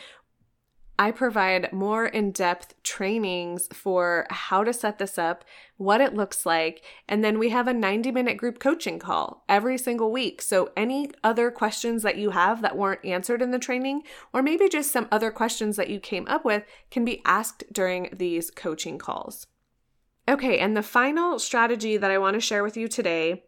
I 1.00 1.12
provide 1.12 1.72
more 1.72 2.06
in 2.06 2.32
depth 2.32 2.74
trainings 2.82 3.68
for 3.72 4.26
how 4.30 4.64
to 4.64 4.72
set 4.72 4.98
this 4.98 5.16
up, 5.16 5.44
what 5.76 6.00
it 6.00 6.14
looks 6.14 6.44
like, 6.44 6.82
and 7.06 7.22
then 7.22 7.38
we 7.38 7.50
have 7.50 7.68
a 7.68 7.72
90 7.72 8.10
minute 8.10 8.36
group 8.36 8.58
coaching 8.58 8.98
call 8.98 9.44
every 9.48 9.78
single 9.78 10.10
week. 10.10 10.42
So, 10.42 10.72
any 10.76 11.10
other 11.22 11.52
questions 11.52 12.02
that 12.02 12.16
you 12.16 12.30
have 12.30 12.62
that 12.62 12.76
weren't 12.76 13.04
answered 13.04 13.42
in 13.42 13.52
the 13.52 13.60
training, 13.60 14.02
or 14.32 14.42
maybe 14.42 14.68
just 14.68 14.90
some 14.90 15.06
other 15.12 15.30
questions 15.30 15.76
that 15.76 15.88
you 15.88 16.00
came 16.00 16.26
up 16.26 16.44
with, 16.44 16.64
can 16.90 17.04
be 17.04 17.22
asked 17.24 17.62
during 17.72 18.08
these 18.12 18.50
coaching 18.50 18.98
calls. 18.98 19.46
Okay, 20.28 20.58
and 20.58 20.76
the 20.76 20.82
final 20.82 21.38
strategy 21.38 21.96
that 21.96 22.10
I 22.10 22.18
want 22.18 22.34
to 22.34 22.40
share 22.40 22.64
with 22.64 22.76
you 22.76 22.88
today 22.88 23.44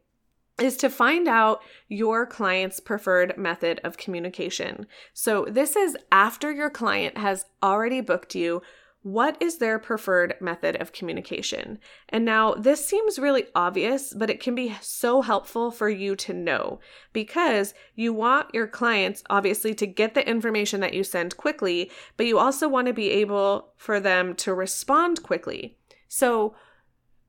is 0.61 0.77
to 0.79 0.91
find 0.91 1.27
out 1.27 1.63
your 1.89 2.27
client's 2.27 2.81
preferred 2.81 3.37
method 3.37 3.81
of 3.83 3.97
communication. 3.97 4.87
So, 5.13 5.47
this 5.49 5.77
is 5.77 5.97
after 6.13 6.53
your 6.53 6.71
client 6.71 7.19
has 7.19 7.47
already 7.63 8.01
booked 8.01 8.35
you. 8.35 8.63
What 9.03 9.41
is 9.41 9.57
their 9.57 9.79
preferred 9.79 10.35
method 10.43 10.77
of 10.77 10.93
communication? 10.93 11.79
And 12.11 12.23
now, 12.23 12.53
this 12.53 12.85
seems 12.85 13.19
really 13.19 13.47
obvious, 13.55 14.13
but 14.13 14.29
it 14.29 14.41
can 14.41 14.55
be 14.55 14.77
so 14.83 15.23
helpful 15.23 15.71
for 15.71 15.89
you 15.89 16.15
to 16.17 16.35
know 16.35 16.81
because 17.15 17.73
you 17.95 18.13
want 18.13 18.55
your 18.55 18.67
clients, 18.67 19.25
obviously, 19.31 19.75
to 19.77 19.87
get 19.87 20.13
the 20.13 20.29
information 20.29 20.81
that 20.81 20.93
you 20.93 21.03
send 21.03 21.39
quickly, 21.39 21.91
but 22.19 22.27
you 22.27 22.39
also 22.39 22.69
want 22.69 22.89
to 22.89 22.93
be 22.93 23.11
able 23.11 23.73
for 23.77 24.01
them 24.01 24.35
to 24.35 24.53
respond 24.53 25.23
quickly. 25.23 25.79
So, 26.07 26.55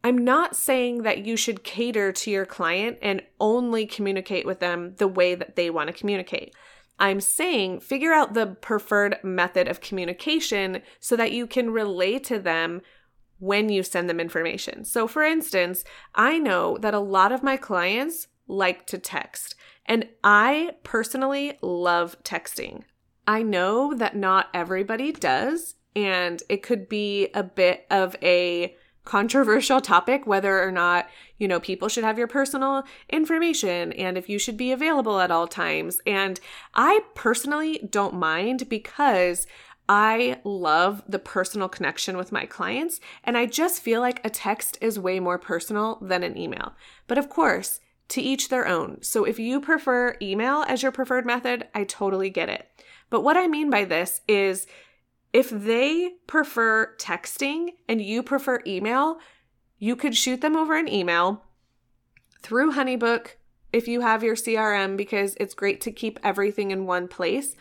I'm 0.03 0.17
not 0.17 0.55
saying 0.55 1.03
that 1.03 1.25
you 1.25 1.37
should 1.37 1.63
cater 1.63 2.11
to 2.11 2.31
your 2.31 2.45
client 2.45 2.97
and 3.01 3.21
only 3.39 3.85
communicate 3.85 4.45
with 4.45 4.59
them 4.59 4.95
the 4.97 5.07
way 5.07 5.35
that 5.35 5.55
they 5.55 5.69
want 5.69 5.87
to 5.87 5.93
communicate. 5.93 6.55
I'm 6.99 7.21
saying 7.21 7.79
figure 7.79 8.13
out 8.13 8.33
the 8.33 8.47
preferred 8.47 9.17
method 9.23 9.67
of 9.67 9.81
communication 9.81 10.81
so 10.99 11.15
that 11.15 11.31
you 11.31 11.47
can 11.47 11.71
relay 11.71 12.19
to 12.19 12.39
them 12.39 12.81
when 13.39 13.69
you 13.69 13.81
send 13.81 14.07
them 14.07 14.19
information. 14.19 14.85
So, 14.85 15.07
for 15.07 15.23
instance, 15.23 15.83
I 16.13 16.37
know 16.37 16.77
that 16.77 16.93
a 16.93 16.99
lot 16.99 17.31
of 17.31 17.41
my 17.41 17.57
clients 17.57 18.27
like 18.47 18.85
to 18.87 18.99
text, 18.99 19.55
and 19.87 20.07
I 20.23 20.73
personally 20.83 21.57
love 21.61 22.21
texting. 22.23 22.83
I 23.27 23.41
know 23.41 23.95
that 23.95 24.15
not 24.15 24.49
everybody 24.53 25.11
does, 25.11 25.75
and 25.95 26.41
it 26.49 26.61
could 26.61 26.87
be 26.87 27.29
a 27.33 27.43
bit 27.43 27.87
of 27.89 28.15
a 28.21 28.75
controversial 29.03 29.81
topic 29.81 30.27
whether 30.27 30.61
or 30.61 30.71
not, 30.71 31.07
you 31.37 31.47
know, 31.47 31.59
people 31.59 31.87
should 31.87 32.03
have 32.03 32.17
your 32.17 32.27
personal 32.27 32.83
information 33.09 33.91
and 33.93 34.17
if 34.17 34.29
you 34.29 34.37
should 34.37 34.57
be 34.57 34.71
available 34.71 35.19
at 35.19 35.31
all 35.31 35.47
times. 35.47 35.99
And 36.05 36.39
I 36.75 37.01
personally 37.15 37.87
don't 37.89 38.13
mind 38.13 38.69
because 38.69 39.47
I 39.89 40.39
love 40.43 41.03
the 41.07 41.19
personal 41.19 41.67
connection 41.67 42.15
with 42.15 42.31
my 42.31 42.45
clients, 42.45 43.01
and 43.25 43.37
I 43.37 43.45
just 43.45 43.81
feel 43.81 43.99
like 43.99 44.21
a 44.23 44.29
text 44.29 44.77
is 44.79 44.97
way 44.97 45.19
more 45.19 45.37
personal 45.37 45.97
than 46.01 46.23
an 46.23 46.37
email. 46.37 46.73
But 47.07 47.17
of 47.17 47.27
course, 47.27 47.81
to 48.09 48.21
each 48.21 48.47
their 48.47 48.67
own. 48.67 49.01
So 49.01 49.25
if 49.25 49.39
you 49.39 49.59
prefer 49.59 50.15
email 50.21 50.63
as 50.67 50.83
your 50.83 50.91
preferred 50.93 51.25
method, 51.25 51.67
I 51.73 51.83
totally 51.83 52.29
get 52.29 52.47
it. 52.49 52.69
But 53.09 53.21
what 53.21 53.35
I 53.35 53.47
mean 53.47 53.69
by 53.69 53.83
this 53.83 54.21
is 54.27 54.67
if 55.33 55.49
they 55.49 56.11
prefer 56.27 56.95
texting 56.97 57.69
and 57.87 58.01
you 58.01 58.21
prefer 58.21 58.61
email, 58.67 59.19
you 59.77 59.95
could 59.95 60.15
shoot 60.15 60.41
them 60.41 60.55
over 60.55 60.77
an 60.77 60.87
email 60.87 61.43
through 62.41 62.73
Honeybook 62.73 63.35
if 63.71 63.87
you 63.87 64.01
have 64.01 64.23
your 64.23 64.35
CRM 64.35 64.97
because 64.97 65.35
it's 65.39 65.55
great 65.55 65.79
to 65.81 65.91
keep 65.91 66.19
everything 66.23 66.71
in 66.71 66.85
one 66.85 67.07
place. 67.07 67.55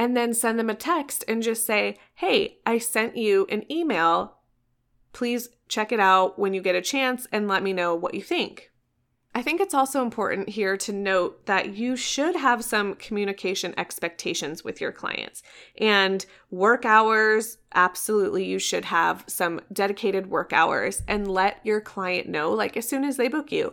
And 0.00 0.16
then 0.16 0.32
send 0.32 0.58
them 0.58 0.70
a 0.70 0.74
text 0.74 1.24
and 1.26 1.42
just 1.42 1.66
say, 1.66 1.96
Hey, 2.14 2.58
I 2.64 2.78
sent 2.78 3.16
you 3.16 3.46
an 3.48 3.70
email. 3.70 4.38
Please 5.12 5.48
check 5.68 5.90
it 5.90 5.98
out 5.98 6.38
when 6.38 6.54
you 6.54 6.60
get 6.60 6.76
a 6.76 6.80
chance 6.80 7.26
and 7.32 7.48
let 7.48 7.62
me 7.62 7.72
know 7.72 7.94
what 7.94 8.14
you 8.14 8.22
think. 8.22 8.70
I 9.38 9.42
think 9.42 9.60
it's 9.60 9.72
also 9.72 10.02
important 10.02 10.48
here 10.48 10.76
to 10.78 10.92
note 10.92 11.46
that 11.46 11.76
you 11.76 11.94
should 11.94 12.34
have 12.34 12.64
some 12.64 12.96
communication 12.96 13.72
expectations 13.78 14.64
with 14.64 14.80
your 14.80 14.90
clients. 14.90 15.44
And 15.80 16.26
work 16.50 16.84
hours, 16.84 17.58
absolutely, 17.72 18.44
you 18.46 18.58
should 18.58 18.86
have 18.86 19.22
some 19.28 19.60
dedicated 19.72 20.26
work 20.26 20.52
hours 20.52 21.04
and 21.06 21.30
let 21.30 21.60
your 21.62 21.80
client 21.80 22.28
know, 22.28 22.50
like 22.50 22.76
as 22.76 22.88
soon 22.88 23.04
as 23.04 23.16
they 23.16 23.28
book 23.28 23.52
you. 23.52 23.72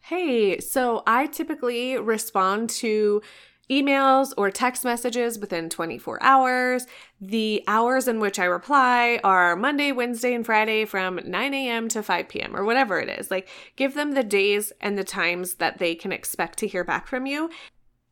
Hey, 0.00 0.60
so 0.60 1.02
I 1.06 1.28
typically 1.28 1.96
respond 1.96 2.68
to 2.70 3.22
emails 3.70 4.32
or 4.36 4.50
text 4.50 4.84
messages 4.84 5.38
within 5.38 5.68
24 5.68 6.22
hours. 6.22 6.86
The 7.20 7.64
hours 7.66 8.06
in 8.08 8.20
which 8.20 8.38
I 8.38 8.44
reply 8.44 9.20
are 9.24 9.56
Monday, 9.56 9.92
Wednesday, 9.92 10.34
and 10.34 10.46
Friday 10.46 10.84
from 10.84 11.20
9 11.24 11.54
a.m. 11.54 11.88
to 11.88 12.02
5 12.02 12.28
p.m. 12.28 12.54
or 12.54 12.64
whatever 12.64 13.00
it 13.00 13.08
is. 13.08 13.30
Like, 13.30 13.48
give 13.76 13.94
them 13.94 14.12
the 14.12 14.22
days 14.22 14.72
and 14.80 14.96
the 14.96 15.04
times 15.04 15.54
that 15.54 15.78
they 15.78 15.94
can 15.94 16.12
expect 16.12 16.58
to 16.60 16.68
hear 16.68 16.84
back 16.84 17.06
from 17.06 17.26
you. 17.26 17.50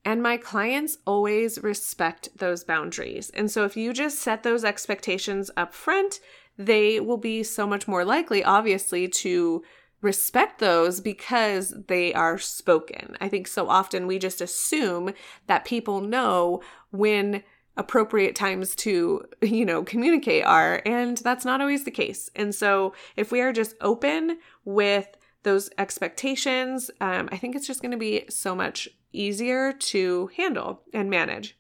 And 0.05 0.23
my 0.23 0.37
clients 0.37 0.99
always 1.07 1.62
respect 1.62 2.29
those 2.37 2.64
boundaries. 2.64 3.31
And 3.31 3.51
so, 3.51 3.64
if 3.64 3.77
you 3.77 3.93
just 3.93 4.19
set 4.19 4.43
those 4.43 4.64
expectations 4.64 5.51
up 5.57 5.73
front, 5.73 6.21
they 6.59 7.01
will 7.01 7.17
be 7.17 7.43
so 7.43 7.67
much 7.67 7.88
more 7.88 8.05
likely, 8.05 8.45
obviously, 8.45 9.09
to 9.09 9.62
respect 10.05 10.59
those 10.59 11.01
because 11.01 11.75
they 11.88 12.12
are 12.12 12.38
spoken. 12.38 13.17
I 13.21 13.29
think 13.29 13.49
so 13.49 13.69
often 13.69 14.07
we 14.07 14.19
just 14.19 14.40
assume 14.40 15.14
that 15.47 15.64
people 15.64 16.01
know 16.01 16.62
when 16.90 17.43
appropriate 17.77 18.37
times 18.37 18.77
to, 18.77 19.25
you 19.43 19.64
know, 19.64 19.83
communicate 19.83 20.45
are, 20.45 20.83
and 20.87 21.17
that's 21.19 21.45
not 21.45 21.61
always 21.61 21.85
the 21.85 21.90
case. 21.90 22.31
And 22.37 22.55
so 22.55 22.95
if 23.17 23.33
we 23.33 23.40
are 23.40 23.53
just 23.53 23.75
open 23.81 24.38
with 24.64 25.09
those 25.43 25.71
expectations, 25.79 26.90
um, 27.01 27.29
I 27.33 27.37
think 27.37 27.57
it's 27.57 27.67
just 27.67 27.83
going 27.83 27.93
to 27.93 27.99
be 27.99 28.25
so 28.29 28.55
much 28.55 28.88
easier 29.12 29.73
to 29.73 30.31
handle 30.37 30.83
and 30.93 31.09
manage. 31.09 31.57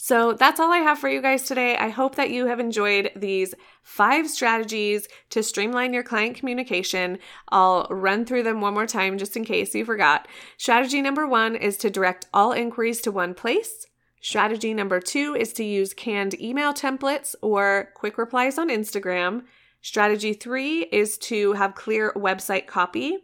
So 0.00 0.32
that's 0.32 0.60
all 0.60 0.72
I 0.72 0.78
have 0.78 1.00
for 1.00 1.08
you 1.08 1.20
guys 1.20 1.42
today. 1.42 1.76
I 1.76 1.88
hope 1.88 2.14
that 2.14 2.30
you 2.30 2.46
have 2.46 2.60
enjoyed 2.60 3.10
these 3.16 3.52
five 3.82 4.30
strategies 4.30 5.08
to 5.30 5.42
streamline 5.42 5.92
your 5.92 6.04
client 6.04 6.36
communication. 6.36 7.18
I'll 7.48 7.88
run 7.90 8.24
through 8.24 8.44
them 8.44 8.60
one 8.60 8.74
more 8.74 8.86
time 8.86 9.18
just 9.18 9.36
in 9.36 9.44
case 9.44 9.74
you 9.74 9.84
forgot. 9.84 10.28
Strategy 10.56 11.02
number 11.02 11.26
one 11.26 11.56
is 11.56 11.76
to 11.78 11.90
direct 11.90 12.26
all 12.32 12.52
inquiries 12.52 13.00
to 13.02 13.10
one 13.10 13.34
place. 13.34 13.86
Strategy 14.20 14.72
number 14.72 15.00
two 15.00 15.34
is 15.34 15.52
to 15.54 15.64
use 15.64 15.94
canned 15.94 16.40
email 16.40 16.72
templates 16.72 17.34
or 17.42 17.90
quick 17.96 18.18
replies 18.18 18.56
on 18.56 18.68
Instagram. 18.68 19.42
Strategy 19.82 20.32
three 20.32 20.82
is 20.92 21.18
to 21.18 21.54
have 21.54 21.74
clear 21.74 22.12
website 22.14 22.68
copy. 22.68 23.18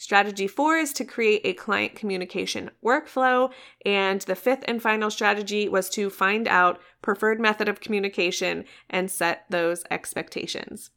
Strategy 0.00 0.46
four 0.46 0.76
is 0.76 0.92
to 0.92 1.04
create 1.04 1.40
a 1.42 1.54
client 1.54 1.96
communication 1.96 2.70
workflow. 2.84 3.50
And 3.84 4.20
the 4.20 4.36
fifth 4.36 4.62
and 4.68 4.80
final 4.80 5.10
strategy 5.10 5.68
was 5.68 5.90
to 5.90 6.08
find 6.08 6.46
out 6.46 6.80
preferred 7.02 7.40
method 7.40 7.68
of 7.68 7.80
communication 7.80 8.64
and 8.88 9.10
set 9.10 9.44
those 9.50 9.82
expectations. 9.90 10.90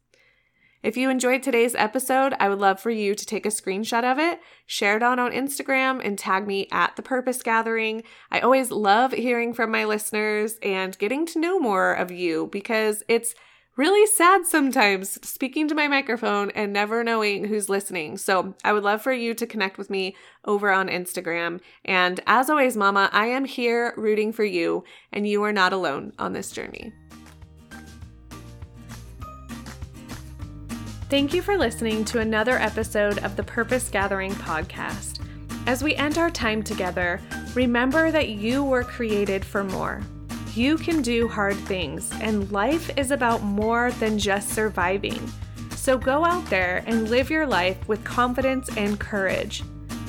If 0.84 0.96
you 0.96 1.10
enjoyed 1.10 1.42
today's 1.42 1.74
episode, 1.74 2.34
I 2.38 2.48
would 2.48 2.60
love 2.60 2.78
for 2.78 2.90
you 2.90 3.16
to 3.16 3.26
take 3.26 3.44
a 3.44 3.50
screenshot 3.50 4.04
of 4.04 4.20
it, 4.20 4.38
share 4.66 4.96
it 4.96 5.02
on 5.02 5.18
on 5.18 5.32
Instagram, 5.32 6.00
and 6.04 6.16
tag 6.16 6.46
me 6.46 6.68
at 6.70 6.94
the 6.94 7.02
Purpose 7.02 7.42
Gathering. 7.42 8.04
I 8.30 8.38
always 8.38 8.70
love 8.70 9.12
hearing 9.12 9.52
from 9.52 9.72
my 9.72 9.84
listeners 9.84 10.58
and 10.62 10.96
getting 10.98 11.26
to 11.26 11.40
know 11.40 11.58
more 11.58 11.92
of 11.92 12.12
you 12.12 12.48
because 12.52 13.02
it's 13.08 13.34
really 13.76 14.06
sad 14.06 14.44
sometimes 14.46 15.18
speaking 15.26 15.66
to 15.68 15.74
my 15.74 15.88
microphone 15.88 16.50
and 16.50 16.72
never 16.72 17.02
knowing 17.02 17.44
who's 17.44 17.68
listening. 17.68 18.18
So 18.18 18.54
I 18.64 18.72
would 18.72 18.82
love 18.82 19.02
for 19.02 19.12
you 19.12 19.34
to 19.34 19.46
connect 19.46 19.78
with 19.78 19.88
me 19.88 20.14
over 20.44 20.70
on 20.70 20.88
Instagram. 20.88 21.60
And 21.84 22.20
as 22.26 22.50
always, 22.50 22.76
Mama, 22.76 23.08
I 23.12 23.26
am 23.26 23.44
here 23.44 23.94
rooting 23.96 24.32
for 24.32 24.44
you, 24.44 24.84
and 25.12 25.26
you 25.26 25.42
are 25.44 25.52
not 25.52 25.72
alone 25.72 26.12
on 26.18 26.32
this 26.32 26.52
journey. 26.52 26.92
Thank 31.08 31.34
you 31.34 31.42
for 31.42 31.58
listening 31.58 32.06
to 32.06 32.20
another 32.20 32.56
episode 32.56 33.18
of 33.18 33.36
the 33.36 33.42
Purpose 33.42 33.90
Gathering 33.90 34.32
podcast. 34.32 35.20
As 35.66 35.82
we 35.82 35.94
end 35.94 36.18
our 36.18 36.30
time 36.30 36.62
together, 36.62 37.20
remember 37.54 38.10
that 38.10 38.30
you 38.30 38.64
were 38.64 38.82
created 38.82 39.44
for 39.44 39.62
more. 39.62 40.02
You 40.54 40.76
can 40.76 41.00
do 41.00 41.28
hard 41.28 41.56
things, 41.56 42.10
and 42.20 42.52
life 42.52 42.90
is 42.98 43.10
about 43.10 43.42
more 43.42 43.90
than 43.92 44.18
just 44.18 44.50
surviving. 44.50 45.18
So 45.70 45.96
go 45.96 46.26
out 46.26 46.44
there 46.50 46.84
and 46.86 47.08
live 47.08 47.30
your 47.30 47.46
life 47.46 47.88
with 47.88 48.04
confidence 48.04 48.68
and 48.76 49.00
courage. 49.00 49.62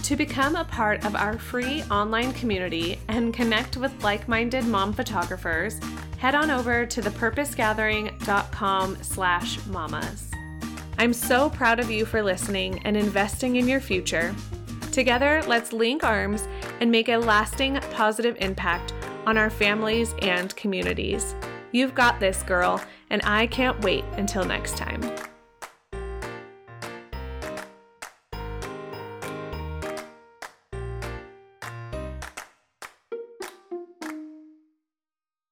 To 0.03 0.17
become 0.17 0.57
a 0.57 0.65
part 0.65 1.05
of 1.05 1.15
our 1.15 1.39
free 1.39 1.81
online 1.83 2.33
community 2.33 2.99
and 3.07 3.33
connect 3.33 3.77
with 3.77 4.03
like-minded 4.03 4.65
mom 4.65 4.91
photographers, 4.91 5.79
head 6.17 6.35
on 6.35 6.51
over 6.51 6.85
to 6.85 7.01
thepurposegathering.com 7.01 8.97
slash 9.01 9.65
mamas. 9.67 10.29
I'm 10.97 11.13
so 11.13 11.49
proud 11.51 11.79
of 11.79 11.89
you 11.89 12.05
for 12.05 12.21
listening 12.21 12.79
and 12.85 12.97
investing 12.97 13.55
in 13.55 13.65
your 13.65 13.79
future. 13.79 14.35
Together, 14.91 15.41
let's 15.47 15.71
link 15.71 16.03
arms 16.03 16.45
and 16.81 16.91
make 16.91 17.07
a 17.07 17.15
lasting 17.15 17.79
positive 17.93 18.35
impact 18.41 18.93
on 19.25 19.37
our 19.37 19.49
families 19.49 20.13
and 20.21 20.55
communities. 20.55 21.35
You've 21.71 21.95
got 21.95 22.19
this, 22.19 22.43
girl, 22.43 22.81
and 23.09 23.21
I 23.25 23.47
can't 23.47 23.81
wait 23.81 24.05
until 24.17 24.45
next 24.45 24.77
time. 24.77 25.01